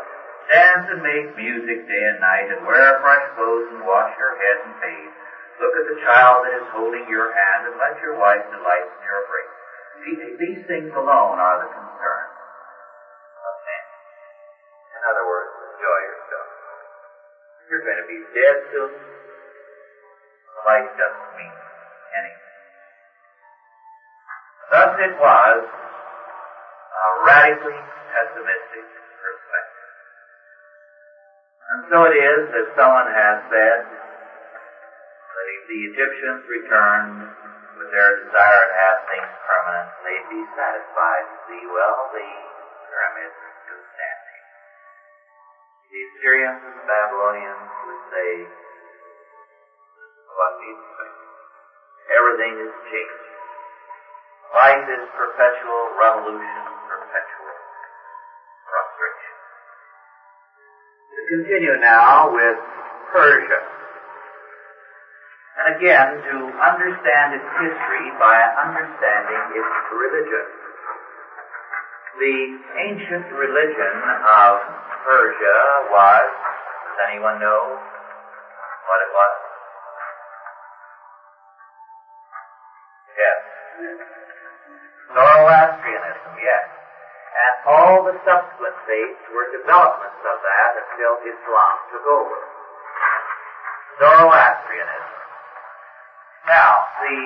Dance 0.49 0.85
and 0.89 1.01
make 1.03 1.35
music 1.37 1.85
day 1.85 2.03
and 2.09 2.19
night, 2.21 2.49
and 2.49 2.65
wear 2.65 2.97
fresh 3.01 3.25
clothes 3.35 3.67
and 3.69 3.85
wash 3.85 4.09
your 4.17 4.33
head 4.37 4.57
and 4.65 4.73
face. 4.81 5.13
Look 5.59 5.75
at 5.75 5.85
the 5.85 5.99
child 6.07 6.47
that 6.47 6.55
is 6.55 6.73
holding 6.73 7.05
your 7.11 7.29
hand, 7.29 7.67
and 7.67 7.75
let 7.77 7.99
your 8.01 8.17
wife 8.17 8.41
delight 8.49 8.87
in 8.87 8.99
your 9.03 9.19
embrace. 9.21 9.53
These 10.39 10.63
things 10.65 10.89
alone 10.95 11.37
are 11.37 11.57
the 11.59 11.69
You're 17.79 17.95
going 17.95 18.03
to 18.03 18.11
be 18.11 18.19
dead 18.35 18.59
soon. 18.75 18.91
Life 20.67 20.83
doesn't 20.99 21.31
mean 21.39 21.55
anything. 22.11 22.51
Thus 24.67 24.91
it 24.99 25.15
was 25.15 25.63
a 25.63 27.07
radically 27.23 27.79
pessimistic 28.11 28.83
perspective. 28.83 29.91
And 31.71 31.79
so 31.87 32.03
it 32.03 32.19
is 32.19 32.51
that 32.51 32.67
someone 32.75 33.07
has 33.07 33.47
said 33.47 33.79
that 33.79 35.47
if 35.47 35.61
the 35.71 35.79
Egyptians 35.95 36.43
returned 36.51 37.31
with 37.79 37.95
their 37.95 38.11
desire 38.27 38.63
to 38.67 38.75
have 38.75 39.07
things 39.07 39.31
permanent, 39.47 39.87
they'd 40.03 40.27
be 40.27 40.43
satisfied 40.51 41.23
to 41.31 41.35
see, 41.47 41.63
well, 41.71 42.11
the 42.11 42.27
pyramids 42.91 43.39
are 43.39 43.55
still 43.63 43.83
standing. 43.95 44.29
The 45.89 46.05
Assyrians 46.05 46.61
and 46.69 46.75
the 46.77 46.85
Babylonians 46.85 47.68
say, 48.09 48.29
what 50.39 50.51
we 50.59 50.67
expect. 50.71 51.15
Everything 52.09 52.53
is 52.63 52.71
changing. 52.89 53.29
Life 54.49 54.85
is 54.87 55.03
perpetual 55.13 55.81
revolution, 55.99 56.63
perpetual 56.89 57.53
frustration. 58.65 59.35
To 61.13 61.21
continue 61.37 61.75
now 61.77 62.33
with 62.33 62.57
Persia. 63.13 63.61
And 65.59 65.75
again, 65.75 66.07
to 66.33 66.35
understand 66.65 67.35
its 67.35 67.49
history 67.61 68.07
by 68.17 68.41
understanding 68.57 69.43
its 69.53 69.73
religion. 69.91 70.45
The 72.17 72.37
ancient 72.89 73.27
religion 73.37 73.95
of 74.23 74.53
Persia 75.03 75.59
was, 75.93 76.25
does 76.25 76.97
anyone 77.11 77.37
know 77.37 77.77
what 78.89 78.99
it 79.05 79.11
was? 79.13 79.35
Yes. 83.13 83.37
Zoroastrianism, 85.13 86.33
yes. 86.41 86.65
And 87.29 87.53
all 87.69 88.01
the 88.01 88.17
subsequent 88.25 88.73
faiths 88.89 89.23
were 89.29 89.53
developments 89.53 90.17
of 90.25 90.37
that 90.41 90.71
until 90.81 91.21
Islam 91.21 91.75
took 91.93 92.05
over. 92.09 92.37
Zoroastrianism. 94.01 95.17
Now, 96.49 96.73
the 97.05 97.19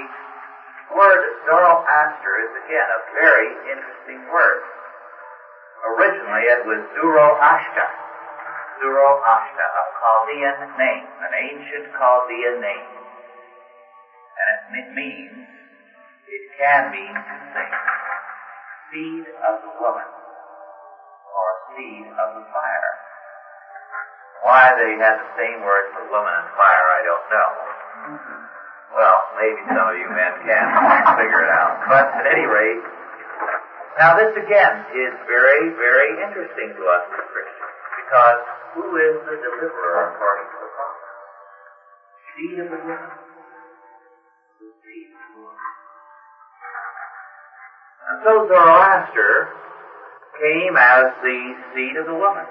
word 0.99 1.23
Zoroaster 1.47 2.33
is 2.43 2.51
again 2.67 2.87
a 2.91 2.99
very 3.15 3.49
interesting 3.71 4.19
word. 4.27 4.59
Originally 5.95 6.43
it 6.51 6.61
was 6.67 6.79
Zoroaster. 6.95 7.87
Zoroaster, 8.83 9.63
a 9.63 9.83
Chaldean 9.95 10.57
name, 10.75 11.07
an 11.23 11.31
ancient 11.31 11.87
Chaldean 11.95 12.59
name. 12.59 12.91
And 14.43 14.75
it 14.75 14.87
means, 14.91 15.39
it 16.27 16.43
can 16.59 16.91
mean 16.91 17.15
two 17.15 17.43
things. 17.55 17.79
Seed 18.91 19.23
of 19.39 19.55
the 19.63 19.71
woman, 19.79 20.03
or 20.03 21.47
seed 21.71 22.11
of 22.11 22.27
the 22.35 22.43
fire. 22.51 22.93
Why 24.43 24.75
they 24.75 24.99
had 24.99 25.15
the 25.15 25.31
same 25.39 25.63
word 25.63 25.87
for 25.95 26.03
woman 26.11 26.35
and 26.35 26.51
fire, 26.59 26.87
I 26.91 27.01
don't 27.07 27.27
know. 27.31 27.51
Well, 28.99 29.19
maybe 29.39 29.63
some 29.71 29.87
of 29.87 29.95
you 29.95 30.11
men 30.11 30.43
can 30.43 30.67
figure 31.15 31.39
it 31.47 31.51
out. 31.55 31.87
But 31.87 32.11
at 32.19 32.27
any 32.27 32.43
rate, 32.43 32.83
now 33.95 34.19
this 34.19 34.35
again 34.35 34.91
is 34.91 35.15
very, 35.23 35.71
very 35.79 36.19
interesting 36.19 36.75
to 36.75 36.83
us 36.91 37.03
as 37.15 37.23
Christians, 37.31 37.73
because 38.03 38.43
who 38.73 38.97
is 38.97 39.15
the 39.25 39.37
deliverer 39.37 40.13
according 40.13 40.47
to 40.49 40.57
the 40.61 40.69
promise? 40.73 41.09
Seed 42.33 42.57
of 42.59 42.67
the 42.73 42.81
woman. 42.81 43.11
Seed 44.57 45.07
of 45.13 45.25
the 45.29 45.39
woman. 45.41 45.69
And 48.03 48.17
so 48.25 48.33
Zoroaster 48.49 49.33
came 50.41 50.75
as 50.75 51.05
the 51.21 51.39
seed 51.73 51.95
of 52.01 52.05
the 52.09 52.17
woman, 52.17 52.45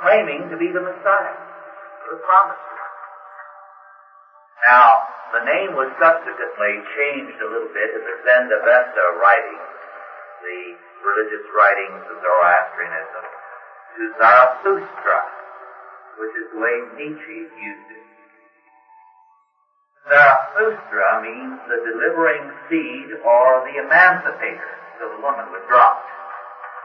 claiming 0.00 0.52
to 0.52 0.56
be 0.56 0.68
the 0.70 0.84
Messiah, 0.84 1.36
the 2.06 2.20
promised 2.22 2.62
one. 2.62 2.92
Now, 4.68 4.86
the 5.32 5.44
name 5.44 5.72
was 5.76 5.88
subsequently 6.00 6.72
changed 6.96 7.38
a 7.40 7.48
little 7.48 7.72
bit 7.72 7.90
in 7.96 8.02
the 8.04 8.16
Zendavesta 8.24 9.04
writings, 9.20 9.72
the 10.44 10.60
religious 11.04 11.46
writings 11.52 12.04
of 12.08 12.16
Zoroastrianism, 12.20 13.24
to 13.98 14.06
Zarathustra, 14.14 15.18
which 16.22 16.30
is 16.38 16.46
the 16.54 16.60
way 16.62 16.86
Nietzsche 16.94 17.38
used 17.58 17.88
it. 17.90 18.04
Zarathustra 20.06 21.18
means 21.20 21.58
the 21.66 21.82
delivering 21.82 22.46
seed 22.70 23.18
or 23.26 23.66
the 23.66 23.82
emancipator, 23.82 24.72
so 25.02 25.10
the 25.10 25.20
woman 25.20 25.50
was 25.50 25.60
dropped. 25.66 26.06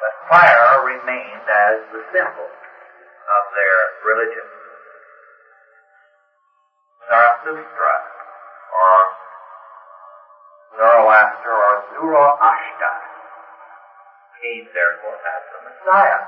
But 0.01 0.13
fire 0.25 0.81
remained 0.89 1.45
as 1.45 1.85
the 1.93 2.01
symbol 2.09 2.49
of 2.49 3.43
their 3.53 3.77
religion. 4.09 4.45
Zarathustra, 7.07 7.93
or 8.73 8.97
Zoroaster, 10.81 11.53
or 11.53 11.73
Zoroaster, 11.93 12.95
came 14.41 14.65
therefore 14.73 15.13
as 15.13 15.41
the 15.53 15.59
Messiah, 15.69 16.21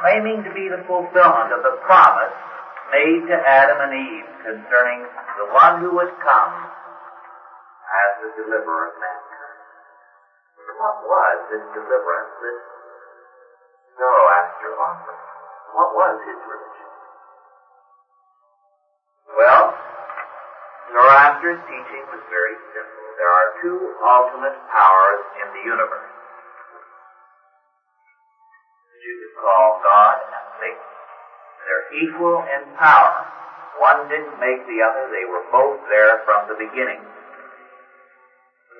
claiming 0.00 0.42
to 0.42 0.50
be 0.50 0.68
the 0.68 0.82
fulfillment 0.88 1.52
of 1.52 1.62
the 1.62 1.76
promise 1.84 2.34
made 2.90 3.22
to 3.28 3.36
Adam 3.36 3.78
and 3.84 3.92
Eve 3.92 4.30
concerning 4.42 5.04
the 5.38 5.46
one 5.52 5.80
who 5.80 5.94
would 5.94 6.10
come 6.24 6.54
as 6.56 8.10
the 8.24 8.30
deliverer 8.42 8.90
of 8.90 8.94
mankind. 8.98 9.60
What 10.80 10.96
was 11.04 11.36
this 11.52 11.64
deliverance 11.76 12.32
that 12.40 12.56
Zoroaster 14.00 14.72
offered? 14.80 15.20
What 15.76 15.90
was 15.94 16.16
his 16.24 16.40
religion? 16.48 16.90
Well, 19.36 19.64
Zoroaster's 20.90 21.60
teaching 21.70 22.02
was 22.10 22.22
very 22.32 22.56
simple. 22.74 23.06
There 23.20 23.30
are 23.30 23.48
two 23.62 23.78
ultimate 24.02 24.56
powers 24.72 25.22
in 25.44 25.46
the 25.54 25.62
universe. 25.62 26.09
Call 29.38 29.78
God 29.82 30.16
and 30.18 30.46
Satan. 30.58 30.90
They're 31.66 31.88
equal 32.02 32.42
in 32.48 32.72
power. 32.74 33.26
One 33.78 34.08
didn't 34.08 34.40
make 34.40 34.60
the 34.66 34.80
other, 34.82 35.08
they 35.12 35.24
were 35.28 35.44
both 35.52 35.78
there 35.88 36.18
from 36.24 36.48
the 36.48 36.58
beginning. 36.58 37.00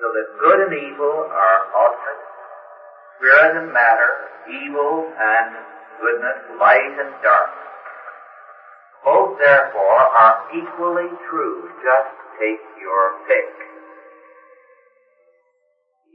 So 0.01 0.09
that 0.09 0.39
good 0.41 0.59
and 0.65 0.73
evil 0.73 1.29
are 1.29 1.59
ultimate. 1.77 2.21
Spirit 3.21 3.53
and 3.61 3.71
matter, 3.71 4.11
evil 4.49 5.05
and 5.13 5.61
goodness, 6.01 6.57
light 6.57 6.89
and 6.97 7.13
dark. 7.21 7.53
Both 9.05 9.37
therefore 9.37 10.01
are 10.09 10.49
equally 10.49 11.09
true. 11.29 11.69
Just 11.85 12.09
take 12.41 12.61
your 12.81 13.13
pick. 13.29 13.45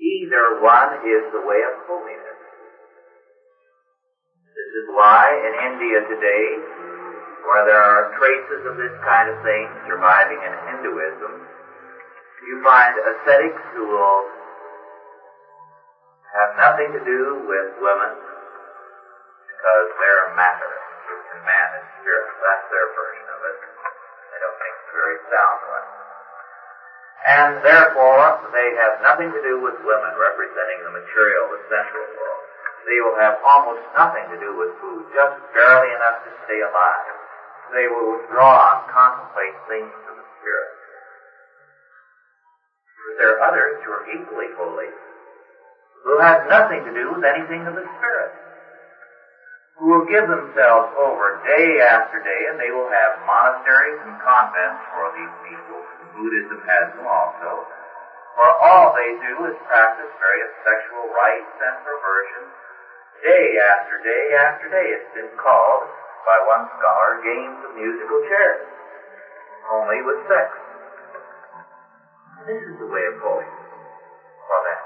Either 0.02 0.60
one 0.60 0.94
is 1.06 1.22
the 1.30 1.46
way 1.46 1.62
of 1.62 1.78
holiness. 1.86 2.25
Is 4.76 4.84
why 4.92 5.32
in 5.32 5.72
India 5.72 6.04
today, 6.04 6.44
where 7.48 7.64
there 7.64 7.80
are 7.80 8.12
traces 8.20 8.60
of 8.68 8.76
this 8.76 8.92
kind 9.00 9.24
of 9.24 9.40
thing 9.40 9.64
surviving 9.88 10.36
in 10.36 10.52
Hinduism, 10.68 11.32
you 12.44 12.60
find 12.60 12.92
ascetics 13.00 13.62
who 13.72 13.88
will 13.88 14.20
have 16.28 16.60
nothing 16.60 16.92
to 16.92 17.00
do 17.08 17.40
with 17.48 17.72
women 17.80 18.12
because 19.48 19.86
they're 19.96 20.36
matter 20.36 20.72
and 21.32 21.40
man 21.48 21.68
is 21.80 21.84
spirit. 22.04 22.28
That's 22.44 22.66
their 22.68 22.88
version 22.92 23.26
of 23.32 23.40
it. 23.48 23.56
They 23.56 24.38
don't 24.44 24.58
think 24.60 24.72
it's 24.76 24.92
a 24.92 24.96
very 25.00 25.18
sound 25.32 25.58
one. 25.72 25.86
And 27.26 27.50
therefore, 27.64 28.24
they 28.52 28.76
have 28.76 29.00
nothing 29.00 29.32
to 29.32 29.40
do 29.40 29.56
with 29.56 29.74
women 29.88 30.12
representing 30.20 30.84
the 30.84 30.92
material, 30.92 31.48
the 31.48 31.64
sensual 31.66 32.08
world. 32.12 32.45
They 32.86 33.02
will 33.02 33.18
have 33.18 33.34
almost 33.42 33.82
nothing 33.98 34.30
to 34.30 34.38
do 34.38 34.54
with 34.54 34.70
food, 34.78 35.02
just 35.10 35.34
barely 35.52 35.90
enough 35.90 36.22
to 36.22 36.30
stay 36.46 36.62
alive. 36.62 37.14
They 37.74 37.90
will 37.90 38.14
withdraw 38.14 38.78
and 38.78 38.86
contemplate 38.86 39.58
things 39.66 39.90
of 40.06 40.14
the 40.14 40.26
spirit. 40.38 40.70
But 43.10 43.14
there 43.18 43.30
are 43.34 43.42
others 43.42 43.82
who 43.82 43.90
are 43.90 44.06
equally 44.06 44.54
holy, 44.54 44.90
who 46.06 46.14
have 46.22 46.46
nothing 46.46 46.86
to 46.86 46.94
do 46.94 47.10
with 47.10 47.26
anything 47.26 47.66
of 47.66 47.74
the 47.74 47.86
spirit 47.98 48.30
who 49.76 49.92
will 49.92 50.08
give 50.08 50.24
themselves 50.24 50.88
over 50.96 51.36
day 51.44 51.84
after 51.84 52.16
day, 52.24 52.48
and 52.48 52.56
they 52.56 52.72
will 52.72 52.88
have 52.88 53.20
monasteries 53.28 54.00
and 54.00 54.16
convents 54.24 54.80
for 54.88 55.12
these 55.12 55.34
people. 55.44 55.78
Buddhism 56.16 56.64
has 56.64 56.88
them 56.96 57.04
also. 57.04 57.60
For 58.40 58.48
all 58.56 58.96
they 58.96 59.12
do 59.20 59.44
is 59.44 59.56
practice 59.68 60.08
various 60.16 60.48
sexual 60.64 61.12
rites 61.12 61.56
and 61.60 61.76
perversions 61.84 62.48
day 63.22 63.46
after 63.60 63.94
day 64.02 64.24
after 64.36 64.66
day. 64.68 64.86
It's 64.96 65.12
been 65.14 65.32
called 65.40 65.84
by 66.26 66.36
one 66.44 66.66
scholar, 66.76 67.22
games 67.22 67.58
of 67.64 67.70
musical 67.78 68.20
chairs, 68.28 68.66
only 69.70 70.02
with 70.02 70.18
sex. 70.26 70.48
This 72.46 72.62
is 72.62 72.76
the 72.78 72.90
way 72.90 73.04
of 73.06 73.14
holiness 73.22 73.66
for 74.46 74.58
them. 74.66 74.80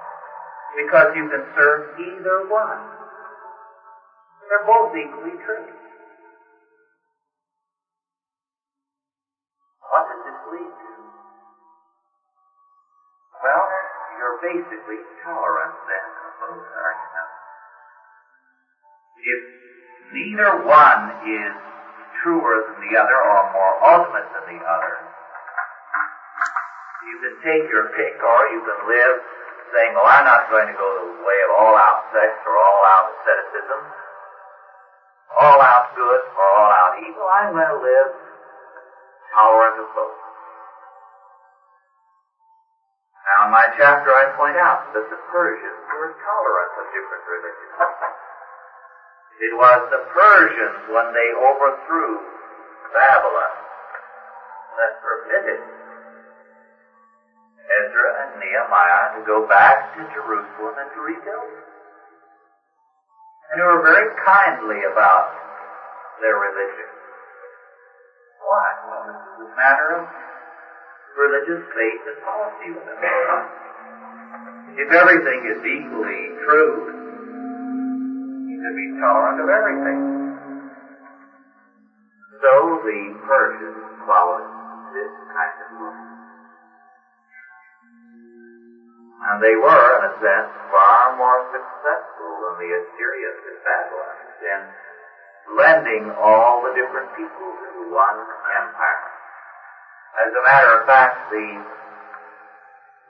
Because 0.76 1.08
you 1.16 1.24
can 1.28 1.42
serve 1.56 1.80
either 1.98 2.46
one. 2.46 2.80
They're 4.48 4.66
both 4.66 4.94
equally 4.94 5.36
true. 5.44 5.66
What 9.90 10.06
does 10.06 10.22
this 10.22 10.40
lead 10.54 10.70
to? 10.70 10.92
Well, 13.42 13.64
you're 14.18 14.38
basically 14.40 15.00
tolerant 15.24 15.74
then 15.88 16.06
of 16.24 16.32
both, 16.38 16.64
are? 16.78 17.19
If 19.20 19.40
neither 20.12 20.64
one 20.64 21.00
is 21.28 21.52
truer 22.22 22.64
than 22.64 22.78
the 22.80 22.96
other 22.96 23.16
or 23.16 23.52
more 23.52 23.74
ultimate 23.84 24.24
than 24.32 24.44
the 24.48 24.60
other, 24.64 24.94
you 27.04 27.16
can 27.20 27.34
take 27.44 27.64
your 27.68 27.84
pick 27.96 28.16
or 28.20 28.40
you 28.48 28.60
can 28.64 28.80
live 28.88 29.16
saying, 29.72 29.92
well, 29.94 30.08
I'm 30.08 30.24
not 30.24 30.48
going 30.50 30.66
to 30.66 30.76
go 30.76 30.88
the 31.00 31.06
way 31.24 31.38
of 31.44 31.50
all 31.54 31.76
out 31.76 32.04
sex 32.12 32.32
or 32.44 32.54
all 32.56 32.82
out 32.84 33.06
asceticism, 33.12 33.80
all 35.38 35.60
out 35.60 35.94
good 35.94 36.20
or 36.36 36.46
all 36.58 36.70
out 36.72 36.92
evil. 36.98 37.24
I'm 37.28 37.52
going 37.52 37.70
to 37.70 37.80
live 37.80 38.08
tolerant 39.36 39.78
of 39.78 39.88
both. 39.94 40.18
Now 43.30 43.46
in 43.46 43.50
my 43.54 43.68
chapter 43.78 44.10
I 44.10 44.26
point 44.34 44.56
out 44.58 44.90
that 44.92 45.06
the 45.06 45.20
Persians 45.30 45.82
were 45.94 46.10
tolerant 46.24 46.72
of 46.82 46.84
different 46.90 47.24
religions. 47.30 47.78
It 49.40 49.56
was 49.56 49.80
the 49.88 50.04
Persians 50.12 50.84
when 50.92 51.08
they 51.16 51.28
overthrew 51.32 52.12
Babylon 52.92 53.56
that 54.76 54.92
permitted 55.00 55.60
Ezra 57.70 58.08
and 58.20 58.30
Nehemiah 58.36 59.16
to 59.16 59.20
go 59.24 59.48
back 59.48 59.96
to 59.96 60.00
Jerusalem 60.12 60.76
and 60.76 60.90
to 60.92 61.00
rebuild. 61.00 61.50
And 63.48 63.56
they 63.56 63.64
were 63.64 63.80
very 63.80 64.12
kindly 64.28 64.84
about 64.92 65.32
their 66.20 66.36
religion. 66.36 66.90
Why? 68.44 68.66
Well, 68.92 69.02
this 69.08 69.20
is 69.24 69.38
a 69.40 69.56
matter 69.56 69.88
of 69.96 70.04
religious 71.16 71.64
faith 71.72 72.00
and 72.12 72.18
policy. 72.28 72.76
If 74.76 74.88
everything 74.92 75.40
is 75.48 75.64
equally 75.64 76.28
true, 76.44 77.09
should 78.70 78.78
be 78.78 79.00
tolerant 79.02 79.42
of 79.42 79.48
everything. 79.50 79.98
So 82.38 82.78
the 82.86 83.00
Persians 83.26 83.82
followed 84.06 84.46
this 84.94 85.10
kind 85.34 85.56
of 85.58 85.68
rule. 85.74 85.98
And 89.26 89.42
they 89.42 89.58
were, 89.58 89.86
in 89.98 90.02
a 90.06 90.12
sense, 90.22 90.50
far 90.70 91.18
more 91.18 91.42
successful 91.50 92.30
than 92.46 92.54
the 92.62 92.70
Assyrians 92.78 93.42
and 93.50 93.58
Babylonians 93.66 94.38
in 94.38 94.60
blending 95.58 96.04
all 96.22 96.62
the 96.62 96.72
different 96.78 97.10
peoples 97.18 97.58
into 97.74 97.90
one 97.90 98.18
empire. 98.54 99.10
As 100.14 100.30
a 100.30 100.42
matter 100.46 100.70
of 100.78 100.86
fact, 100.86 101.26
the 101.34 101.48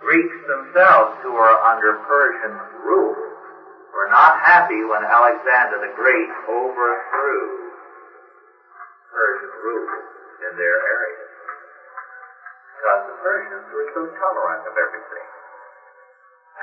Greeks 0.01 0.39
themselves 0.49 1.21
who 1.23 1.33
were 1.37 1.53
under 1.69 1.93
Persian 2.09 2.57
rule 2.81 3.30
were 4.01 4.09
not 4.09 4.41
happy 4.41 4.81
when 4.89 5.05
Alexander 5.05 5.77
the 5.77 5.93
Great 5.93 6.33
overthrew 6.49 7.45
Persian 9.13 9.53
rule 9.61 9.93
in 10.49 10.57
their 10.57 10.79
area. 10.81 11.25
Because 12.81 13.03
the 13.13 13.17
Persians 13.21 13.69
were 13.77 13.89
so 13.93 14.09
tolerant 14.17 14.65
of 14.65 14.73
everything. 14.81 15.29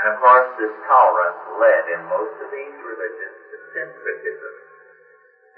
And 0.02 0.06
of 0.10 0.16
course, 0.18 0.50
this 0.58 0.74
tolerance 0.90 1.38
led 1.62 1.84
in 1.94 2.10
most 2.10 2.34
of 2.42 2.50
these 2.50 2.78
religions 2.82 3.38
to 3.54 3.56
syncretism. 3.70 4.54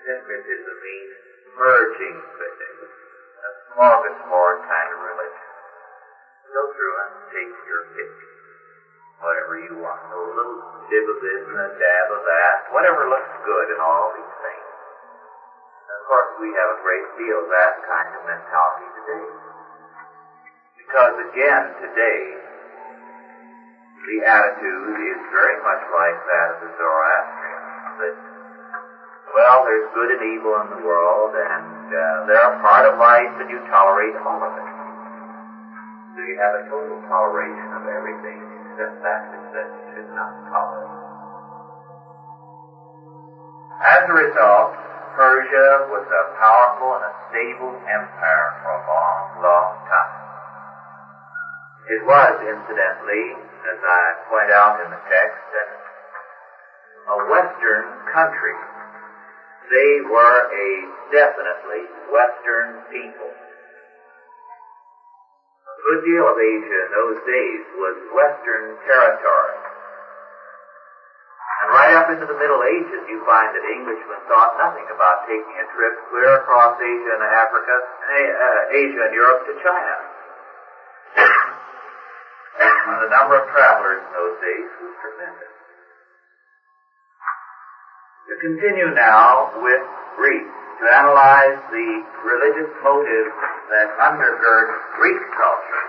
Syncretism 0.04 0.76
means 0.84 1.12
merging 1.56 2.18
things. 2.44 2.88
A 3.40 3.52
smorgasbord 3.72 4.68
kind 4.68 4.90
of 4.92 5.00
religion. 5.00 5.48
Go 6.52 6.64
through 6.76 6.96
and 7.08 7.12
take 7.32 7.54
your 7.72 7.82
pick. 7.96 8.12
Whatever 9.20 9.60
you 9.60 9.76
want. 9.84 10.00
A 10.16 10.20
little 10.32 10.64
dib 10.88 11.04
of 11.04 11.20
this 11.20 11.42
and 11.44 11.60
a 11.60 11.70
dab 11.76 12.06
of 12.08 12.22
that. 12.24 12.72
Whatever 12.72 13.04
looks 13.12 13.28
good 13.44 13.68
in 13.76 13.80
all 13.84 14.16
these 14.16 14.36
things. 14.40 14.68
Of 15.90 16.02
course, 16.08 16.32
we 16.40 16.50
have 16.56 16.70
a 16.74 16.80
great 16.80 17.06
deal 17.20 17.44
of 17.44 17.50
that 17.52 17.84
kind 17.84 18.10
of 18.16 18.22
mentality 18.24 18.88
today. 19.04 19.28
Because 20.80 21.14
again, 21.20 21.64
today, 21.84 22.24
the 24.08 24.18
attitude 24.26 24.98
is 25.04 25.20
very 25.36 25.58
much 25.62 25.84
like 25.92 26.18
that 26.26 26.48
of 26.56 26.58
the 26.64 26.72
Zoroastrians. 26.80 27.94
That, 28.00 28.16
well, 29.36 29.68
there's 29.68 29.86
good 29.94 30.10
and 30.16 30.24
evil 30.34 30.56
in 30.66 30.68
the 30.80 30.82
world, 30.82 31.36
and 31.36 31.92
uh, 31.92 32.26
they're 32.26 32.50
a 32.56 32.58
part 32.64 32.88
of 32.88 32.98
life, 32.98 33.30
and 33.38 33.52
you 33.52 33.60
tolerate 33.70 34.16
all 34.24 34.42
of 34.42 34.54
it. 34.56 34.70
So 36.16 36.26
you 36.26 36.36
have 36.42 36.54
a 36.58 36.64
total 36.72 36.98
toleration 37.06 37.70
of 37.76 37.84
everything 37.86 38.39
except 38.80 39.04
that 39.04 39.28
that 39.52 39.68
you 39.76 39.84
should 39.92 40.08
not 40.16 40.32
tolerate. 40.48 40.96
As 43.84 44.08
a 44.08 44.16
result, 44.16 44.72
Persia 45.20 45.92
was 45.92 46.08
a 46.08 46.24
powerful 46.40 46.96
and 46.96 47.04
a 47.04 47.14
stable 47.28 47.76
empire 47.92 48.50
for 48.64 48.72
a 48.72 48.82
long, 48.88 49.20
long 49.44 49.72
time. 49.84 50.16
It 51.92 52.00
was, 52.08 52.40
incidentally, 52.40 53.36
as 53.68 53.80
I 53.84 54.02
point 54.32 54.52
out 54.56 54.80
in 54.80 54.88
the 54.96 55.02
text, 55.12 55.44
a 57.12 57.18
Western 57.28 57.84
country. 58.16 58.56
They 59.68 60.08
were 60.08 60.40
a 60.56 60.68
definitely 61.12 61.84
Western 62.16 62.80
people. 62.96 63.28
A 65.80 65.82
good 65.88 66.04
deal 66.04 66.28
of 66.28 66.36
Asia 66.36 66.78
in 66.84 66.90
those 66.92 67.16
days 67.24 67.62
was 67.80 67.96
Western 68.12 68.76
territory. 68.84 69.60
And 71.64 71.72
right 71.72 71.96
up 71.96 72.12
into 72.12 72.28
the 72.28 72.36
Middle 72.36 72.60
Ages, 72.68 73.00
you 73.08 73.16
find 73.24 73.56
that 73.56 73.64
Englishmen 73.64 74.20
thought 74.28 74.60
nothing 74.60 74.84
about 74.92 75.24
taking 75.24 75.56
a 75.56 75.64
trip 75.72 75.96
clear 76.12 76.36
across 76.36 76.76
Asia 76.84 77.12
and 77.16 77.24
Africa, 77.24 77.72
uh, 77.72 78.76
Asia 78.76 79.08
and 79.08 79.14
Europe 79.16 79.40
to 79.48 79.54
China. 79.64 79.96
And 82.60 83.00
the 83.00 83.08
number 83.08 83.40
of 83.40 83.48
travelers 83.56 84.04
in 84.04 84.12
those 84.12 84.36
days 84.44 84.68
was 84.84 84.92
tremendous. 85.00 85.54
To 88.28 88.36
continue 88.42 88.92
now 88.92 89.48
with 89.64 89.80
Greece, 90.18 90.60
to 90.80 90.84
analyze 90.88 91.60
the 91.72 91.88
religious 92.24 92.72
motives 92.80 93.36
that 93.68 93.92
undergird 94.00 94.68
Greek 94.96 95.20
culture, 95.36 95.84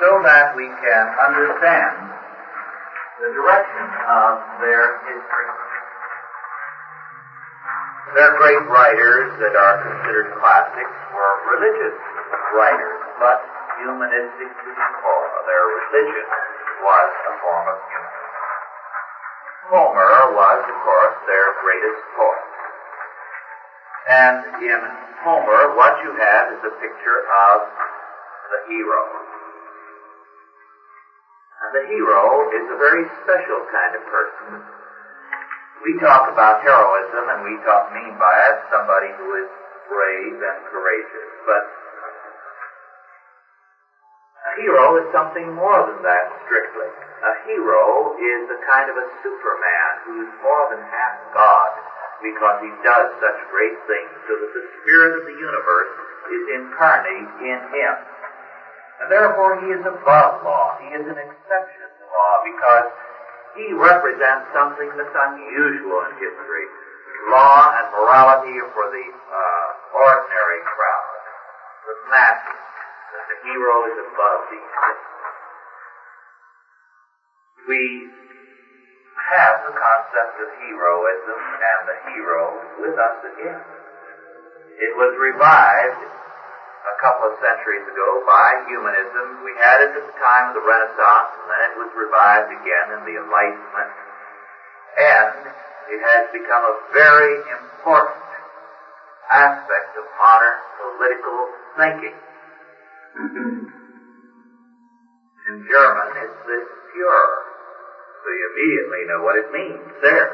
so 0.00 0.16
that 0.24 0.56
we 0.56 0.64
can 0.80 1.04
understand 1.20 2.08
the 3.20 3.28
direction 3.36 3.86
of 4.08 4.40
their 4.64 4.96
history. 5.04 5.48
Their 8.16 8.32
great 8.40 8.64
writers 8.66 9.28
that 9.44 9.54
are 9.54 9.76
considered 9.86 10.32
classics 10.40 10.96
were 11.12 11.32
religious 11.52 11.94
writers, 12.56 12.98
but 13.20 13.38
humanistic 13.76 14.48
to 14.48 14.68
the 14.72 14.86
core. 15.04 15.30
Their 15.46 15.64
religion 15.68 16.26
was 16.80 17.10
a 17.28 17.32
form 17.44 17.64
of 17.70 17.78
humanism. 17.86 18.30
Homer 19.68 20.34
was, 20.34 20.60
of 20.64 20.76
course, 20.82 21.16
their 21.28 21.46
greatest 21.62 22.00
poet. 22.16 22.49
And 24.10 24.42
in 24.58 24.80
Homer, 25.22 25.70
what 25.78 25.94
you 26.02 26.10
have 26.18 26.50
is 26.50 26.58
a 26.66 26.74
picture 26.82 27.22
of 27.30 27.58
the 28.50 28.60
hero. 28.66 29.06
And 31.62 31.70
the 31.78 31.86
hero 31.86 32.50
is 32.50 32.66
a 32.74 32.74
very 32.74 33.06
special 33.22 33.62
kind 33.70 33.94
of 33.94 34.02
person. 34.10 34.58
We 35.86 35.94
talk 36.02 36.26
about 36.26 36.58
heroism, 36.58 37.30
and 37.30 37.46
we 37.46 37.54
talk 37.62 37.94
mean 37.94 38.18
by 38.18 38.34
it 38.50 38.58
somebody 38.66 39.14
who 39.14 39.38
is 39.38 39.46
brave 39.86 40.42
and 40.42 40.58
courageous. 40.74 41.30
But 41.46 41.62
a 44.42 44.52
hero 44.58 44.98
is 44.98 45.06
something 45.14 45.54
more 45.54 45.86
than 45.86 46.02
that 46.02 46.26
strictly. 46.50 46.90
A 47.22 47.46
hero 47.46 48.18
is 48.18 48.42
a 48.50 48.58
kind 48.66 48.90
of 48.90 48.98
a 48.98 49.06
superman 49.22 49.92
who's 50.02 50.30
more 50.42 50.66
than 50.66 50.82
half 50.82 51.14
God 51.30 51.89
because 52.22 52.56
he 52.60 52.70
does 52.84 53.08
such 53.20 53.38
great 53.50 53.74
things 53.88 54.12
so 54.28 54.36
that 54.36 54.50
the 54.52 54.64
spirit 54.80 55.12
of 55.16 55.22
the 55.24 55.36
universe 55.36 55.92
is 56.30 56.42
incarnate 56.54 57.28
in 57.40 57.58
him. 57.72 57.94
And 59.00 59.08
therefore 59.08 59.56
he 59.56 59.72
is 59.72 59.80
above 59.80 60.44
law. 60.44 60.76
He 60.78 60.92
is 60.92 61.04
an 61.08 61.16
exception 61.16 61.86
to 61.88 62.04
law 62.12 62.34
because 62.44 62.86
he 63.56 63.72
represents 63.72 64.44
something 64.52 64.88
that's 64.94 65.16
unusual 65.16 66.04
in 66.06 66.12
history. 66.20 66.66
law 67.28 67.72
and 67.80 67.90
morality 67.92 68.54
are 68.60 68.70
for 68.72 68.86
the 68.88 69.06
uh, 69.10 69.66
ordinary 69.96 70.60
crowd, 70.64 71.18
the 71.88 71.96
masses, 72.12 72.62
the 73.28 73.38
hero 73.48 73.84
is 73.90 73.96
above 73.98 74.40
these 74.50 74.70
things. 74.84 75.06
We 77.68 78.19
have 79.30 79.62
the 79.62 79.74
concept 79.78 80.34
of 80.42 80.48
heroism 80.58 81.38
and 81.38 81.80
the 81.86 81.96
hero 82.10 82.58
with 82.82 82.98
us 82.98 83.16
again. 83.30 83.62
It 84.80 84.92
was 84.98 85.14
revived 85.14 86.02
a 86.02 86.94
couple 86.98 87.28
of 87.30 87.34
centuries 87.38 87.84
ago 87.86 88.24
by 88.26 88.58
humanism. 88.66 89.44
We 89.44 89.54
had 89.60 89.84
it 89.86 89.92
at 89.94 90.02
the 90.02 90.16
time 90.18 90.50
of 90.50 90.54
the 90.58 90.64
Renaissance, 90.64 91.30
and 91.38 91.46
then 91.46 91.60
it 91.70 91.74
was 91.78 91.90
revived 91.94 92.50
again 92.50 92.86
in 92.96 93.00
the 93.06 93.14
Enlightenment. 93.20 93.90
And 94.98 95.46
it 95.94 96.00
has 96.02 96.26
become 96.34 96.64
a 96.66 96.74
very 96.90 97.34
important 97.54 98.26
aspect 99.30 99.94
of 99.94 100.04
modern 100.18 100.58
political 100.80 101.38
thinking. 101.78 102.16
In 105.50 105.66
German, 105.66 106.08
it's 106.14 106.40
the 106.46 106.58
Führer. 106.94 107.39
So 108.20 108.28
you 108.28 108.44
immediately 108.52 109.08
know 109.08 109.24
what 109.24 109.36
it 109.40 109.48
means 109.48 109.88
there. 110.04 110.28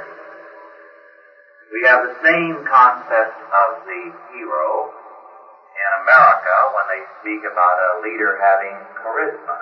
We 1.70 1.82
have 1.86 2.02
the 2.02 2.18
same 2.22 2.62
concept 2.66 3.38
of 3.46 3.86
the 3.86 4.02
hero 4.34 4.90
in 4.90 5.90
America 6.02 6.56
when 6.74 6.86
they 6.90 7.02
speak 7.22 7.42
about 7.46 7.78
a 7.78 8.02
leader 8.02 8.38
having 8.42 8.74
charisma. 9.02 9.58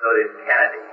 So 0.00 0.06
did 0.16 0.32
Kennedy. 0.48 0.88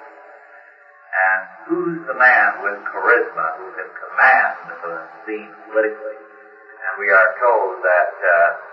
And 1.18 1.40
who's 1.68 2.00
the 2.08 2.18
man 2.20 2.60
with 2.64 2.76
charisma 2.92 3.56
who 3.56 3.72
can 3.80 3.88
command 4.04 4.68
the 4.84 5.00
scene 5.24 5.52
politically? 5.68 6.20
And 6.20 7.00
we 7.00 7.08
are 7.12 7.32
told 7.40 7.80
that 7.84 8.12
uh, 8.20 8.67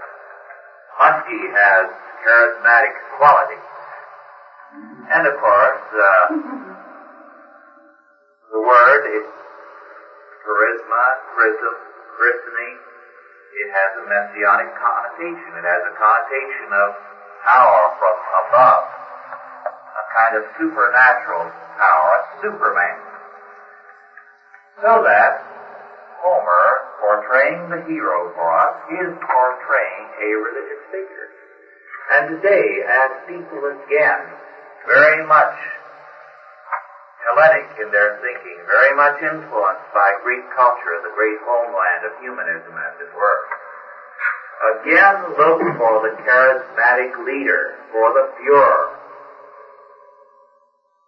Muskie 0.99 1.47
has 1.51 1.87
charismatic 2.23 2.95
quality. 3.19 3.59
And 5.11 5.27
of 5.27 5.35
course, 5.37 5.83
uh, 5.91 6.27
the 8.55 8.61
word 8.63 9.03
is 9.11 9.27
charisma, 10.45 11.05
chrism, 11.35 11.75
christening. 12.17 12.79
It 13.55 13.69
has 13.71 13.91
a 13.99 14.03
messianic 14.07 14.71
connotation. 14.79 15.55
It 15.59 15.65
has 15.67 15.83
a 15.87 15.91
connotation 15.95 16.73
of 16.75 16.91
power 17.43 17.91
from 17.99 18.15
above, 18.47 18.85
a 19.67 20.05
kind 20.15 20.35
of 20.39 20.43
supernatural 20.59 21.51
power, 21.79 22.11
a 22.19 22.21
superman. 22.43 22.97
So 24.83 25.03
that 25.07 25.33
Homer, 26.25 26.81
portraying 27.05 27.69
the 27.69 27.85
hero 27.85 28.33
for 28.33 28.49
us, 28.49 28.73
is 28.89 29.13
portraying 29.29 30.05
a 30.25 30.29
religious 30.41 30.81
figure. 30.89 31.29
And 32.17 32.33
today, 32.33 32.81
as 32.89 33.11
people 33.29 33.61
again, 33.61 34.21
very 34.89 35.21
much 35.29 35.53
Hellenic 37.29 37.69
in 37.81 37.89
their 37.93 38.17
thinking, 38.21 38.57
very 38.69 38.93
much 38.97 39.17
influenced 39.21 39.89
by 39.93 40.13
Greek 40.25 40.45
culture, 40.57 40.97
the 41.05 41.13
great 41.17 41.37
homeland 41.45 42.05
of 42.05 42.13
humanism, 42.21 42.73
as 42.73 42.95
it 43.01 43.13
were, 43.17 43.41
again 44.77 45.37
look 45.37 45.61
for 45.77 46.05
the 46.05 46.13
charismatic 46.25 47.13
leader, 47.25 47.81
for 47.93 48.13
the 48.13 48.29
Führer, 48.37 48.85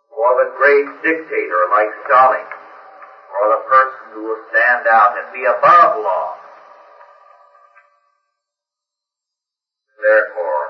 for 0.09 0.31
the 0.41 0.49
great 0.57 0.89
dictator 1.05 1.69
like 1.69 1.89
Stalin, 2.09 2.49
for 3.29 3.45
the 3.53 3.61
person 3.69 3.86
who 4.13 4.23
will 4.23 4.43
stand 4.51 4.87
out 4.87 5.17
and 5.19 5.27
be 5.33 5.45
above 5.45 6.03
law. 6.03 6.37
Therefore, 10.03 10.65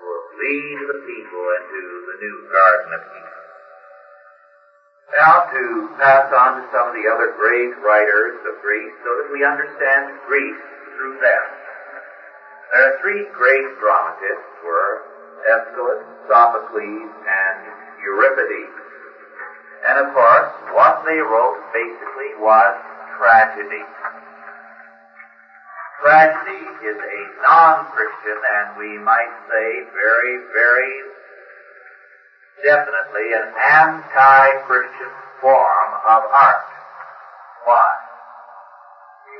will 0.00 0.24
lead 0.40 0.78
the 0.88 0.98
people 1.04 1.44
into 1.62 1.82
the 2.08 2.16
new 2.22 2.36
Garden 2.50 2.90
of 2.94 3.02
Eden. 3.02 3.38
Now 5.16 5.34
to 5.48 5.62
pass 5.96 6.26
on 6.32 6.60
to 6.60 6.62
some 6.72 6.88
of 6.88 6.94
the 6.94 7.08
other 7.08 7.32
great 7.36 7.72
writers 7.80 8.36
of 8.44 8.60
Greece 8.60 8.92
so 9.04 9.16
that 9.16 9.32
we 9.32 9.40
understand 9.44 10.12
Greece 10.26 10.62
through 10.96 11.16
them. 11.20 11.44
There 12.72 12.84
are 12.84 13.00
three 13.00 13.24
great 13.32 13.64
dramatists 13.80 14.52
were 14.64 15.00
Aeschylus, 15.48 16.02
Sophocles, 16.28 17.08
and 17.24 17.58
Euripides. 18.04 18.77
And 19.88 20.04
of 20.04 20.12
course, 20.12 20.52
what 20.76 21.00
they 21.08 21.16
wrote 21.16 21.56
basically 21.72 22.36
was 22.36 22.76
tragedy. 23.16 23.84
Tragedy 26.04 26.62
is 26.84 26.98
a 27.00 27.20
non-Christian 27.42 28.36
and 28.36 28.76
we 28.76 29.00
might 29.00 29.32
say 29.48 29.66
very, 29.96 30.34
very 30.52 30.92
definitely 32.62 33.32
an 33.32 33.48
anti-Christian 33.48 35.12
form 35.40 35.90
of 36.04 36.20
art. 36.36 36.68
Why? 37.64 37.88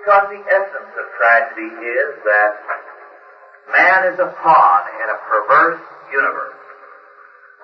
Because 0.00 0.24
the 0.32 0.42
essence 0.48 0.92
of 0.96 1.06
tragedy 1.20 1.70
is 1.76 2.10
that 2.24 2.52
man 3.70 4.12
is 4.12 4.18
a 4.18 4.32
pawn 4.40 4.82
in 4.96 5.06
a 5.12 5.18
perverse 5.28 5.82
universe 6.10 6.57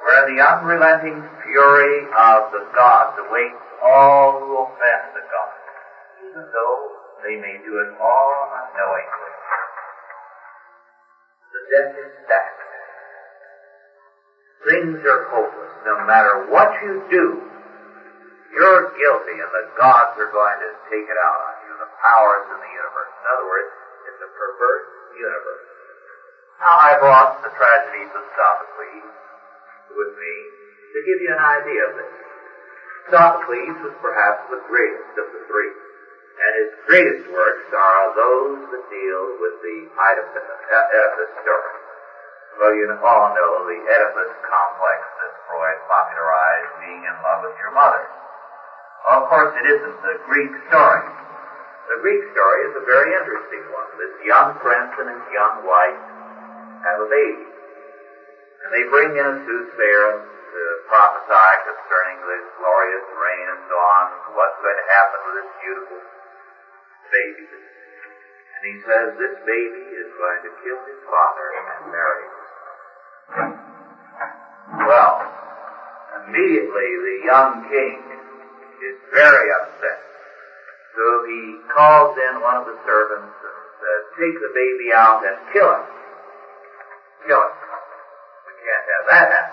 where 0.04 0.28
the 0.28 0.36
unrelenting 0.36 1.16
fury 1.40 2.04
of 2.12 2.52
the 2.52 2.60
gods 2.76 3.16
awaits 3.24 3.64
all 3.80 4.36
who 4.36 4.52
offend 4.68 5.16
the 5.16 5.24
gods, 5.32 5.64
even 6.28 6.44
though 6.52 6.80
they 7.24 7.40
may 7.40 7.56
do 7.64 7.72
it 7.80 7.90
all 7.96 8.52
unknowingly. 8.52 9.32
The 11.56 11.62
deck 11.72 11.90
is 12.04 12.10
stacked. 12.28 12.60
Things 14.68 15.00
are 15.08 15.24
hopeless. 15.32 15.72
No 15.88 16.04
matter 16.04 16.52
what 16.52 16.68
you 16.84 17.00
do, 17.08 17.26
you're 18.52 18.92
guilty 19.00 19.36
and 19.40 19.52
the 19.56 19.66
gods 19.80 20.20
are 20.20 20.28
going 20.28 20.58
to 20.60 20.70
take 20.92 21.08
it 21.08 21.16
out 21.16 21.40
on 21.48 21.54
you, 21.64 21.72
the 21.80 21.88
powers 22.04 22.44
in 22.52 22.58
the 22.60 22.72
universe. 22.76 23.08
In 23.08 23.24
other 23.32 23.48
words, 23.48 23.72
it's 24.12 24.20
a 24.20 24.30
perverse 24.36 24.88
universe. 25.16 25.64
Now 26.60 26.76
I 26.76 26.92
brought 27.00 27.40
the 27.40 27.52
tragedies 27.56 28.12
of 28.12 28.24
Sophocles 28.36 28.64
with 29.96 30.12
me 30.18 30.34
to 30.94 30.98
give 31.02 31.18
you 31.22 31.30
an 31.34 31.42
idea 31.42 31.82
of 31.90 31.92
this. 31.98 32.12
Sophocles 33.10 33.78
was 33.84 33.94
perhaps 34.00 34.48
the 34.48 34.62
greatest 34.70 35.12
of 35.20 35.26
the 35.34 35.42
three, 35.44 35.72
and 36.40 36.50
his 36.64 36.70
greatest 36.88 37.24
works 37.30 37.68
are 37.74 38.04
those 38.16 38.58
that 38.72 38.84
deal 38.88 39.22
with 39.42 39.54
the 39.60 39.76
uh, 39.92 40.06
Oedipus, 40.08 40.46
Oedipus 40.46 41.30
story. 41.44 41.74
Well, 42.56 42.72
you 42.72 42.86
all 43.02 43.34
know 43.34 43.66
the 43.66 43.76
Oedipus 43.76 44.32
complex 44.46 44.98
that 45.20 45.32
Freud 45.50 45.78
popularized, 45.90 46.72
being 46.80 47.02
in 47.02 47.16
love 47.20 47.44
with 47.44 47.56
your 47.60 47.74
mother. 47.74 48.02
Well, 49.04 49.20
of 49.20 49.24
course, 49.28 49.52
it 49.58 49.66
isn't 49.68 49.98
the 50.00 50.16
Greek 50.24 50.52
story. 50.72 51.04
The 51.92 52.00
Greek 52.00 52.22
story 52.32 52.60
is 52.70 52.74
a 52.80 52.84
very 52.88 53.12
interesting 53.12 53.60
one. 53.68 53.88
This 54.00 54.16
young 54.24 54.56
prince 54.64 54.96
and 54.96 55.12
his 55.12 55.24
young 55.28 55.66
wife 55.68 56.00
have 56.88 57.04
a 57.04 57.08
baby. 57.12 57.53
And 58.64 58.72
they 58.72 58.84
bring 58.88 59.12
in 59.12 59.26
a 59.28 59.36
soothsayer 59.44 60.08
to 60.24 60.62
prophesy 60.88 61.50
concerning 61.68 62.16
this 62.24 62.44
glorious 62.56 63.06
reign 63.12 63.46
and 63.52 63.60
so 63.68 63.76
on, 63.76 64.04
and 64.08 64.32
what's 64.32 64.56
going 64.64 64.78
to 64.80 64.88
happen 64.88 65.18
with 65.28 65.34
this 65.44 65.50
beautiful 65.60 66.00
baby. 67.12 67.44
And 67.44 68.62
he 68.64 68.76
says 68.88 69.06
this 69.20 69.36
baby 69.44 69.84
is 70.00 70.08
going 70.16 70.40
to 70.48 70.50
kill 70.64 70.80
his 70.88 71.00
father 71.04 71.46
and 71.52 71.92
marry 71.92 72.24
his 72.24 72.44
him. 73.36 73.52
Well, 74.88 75.14
immediately 76.24 76.88
the 77.04 77.16
young 77.26 77.68
king 77.68 78.00
is 78.80 78.96
very 79.12 79.48
upset. 79.60 80.00
So 80.96 81.04
he 81.26 81.58
calls 81.74 82.16
in 82.16 82.40
one 82.40 82.56
of 82.56 82.64
the 82.64 82.78
servants 82.86 83.34
and 83.34 83.58
says, 83.82 84.02
take 84.16 84.38
the 84.40 84.52
baby 84.54 84.94
out 84.94 85.26
and 85.26 85.36
kill 85.52 85.68
him. 85.68 85.84
Kill 87.26 87.42
him. 87.42 87.63
That. 89.04 89.52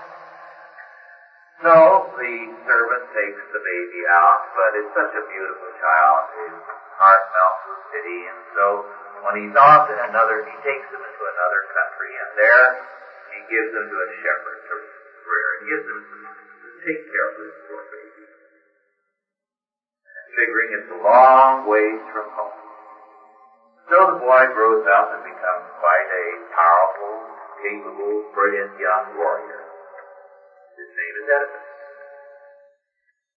So 1.62 1.76
the 2.18 2.34
servant 2.66 3.04
takes 3.14 3.42
the 3.54 3.62
baby 3.62 4.02
out, 4.10 4.42
but 4.58 4.70
it's 4.82 4.94
such 4.98 5.14
a 5.14 5.24
beautiful 5.30 5.70
child. 5.78 6.22
His 6.42 6.56
heart 6.98 7.24
melts 7.30 7.64
with 7.70 7.82
pity, 7.94 8.20
and 8.32 8.42
so 8.58 8.66
when 9.22 9.38
he's 9.38 9.54
off 9.54 9.86
in 9.92 10.00
another, 10.10 10.42
he 10.42 10.56
takes 10.66 10.88
him 10.90 11.04
into 11.04 11.24
another 11.28 11.62
country, 11.70 12.12
and 12.18 12.30
there 12.34 12.66
he 13.36 13.40
gives 13.46 13.70
him 13.78 13.86
to 13.86 13.98
a 14.02 14.10
shepherd 14.26 14.60
to 14.72 14.76
rear. 15.22 15.48
He 15.62 15.66
gives 15.70 15.86
him 15.86 16.00
to 16.02 16.18
take 16.82 17.02
care 17.14 17.28
of 17.30 17.36
this 17.38 17.54
poor 17.70 17.82
baby. 17.94 18.24
Figuring 20.34 20.70
it's 20.80 20.90
a 20.96 21.00
long 21.04 21.68
ways 21.68 22.02
from 22.10 22.26
home. 22.34 22.58
So 23.92 23.98
the 24.08 24.18
boy 24.18 24.44
grows 24.56 24.82
up 24.88 25.14
and 25.14 25.22
becomes 25.22 25.66
quite 25.78 26.10
a 26.10 26.26
powerful, 26.56 27.14
capable, 27.62 28.26
brilliant 28.34 28.74
young 28.78 29.06
warrior. 29.18 29.62
His 30.78 30.90
said 31.30 31.42
at 31.46 31.52
the 31.54 31.61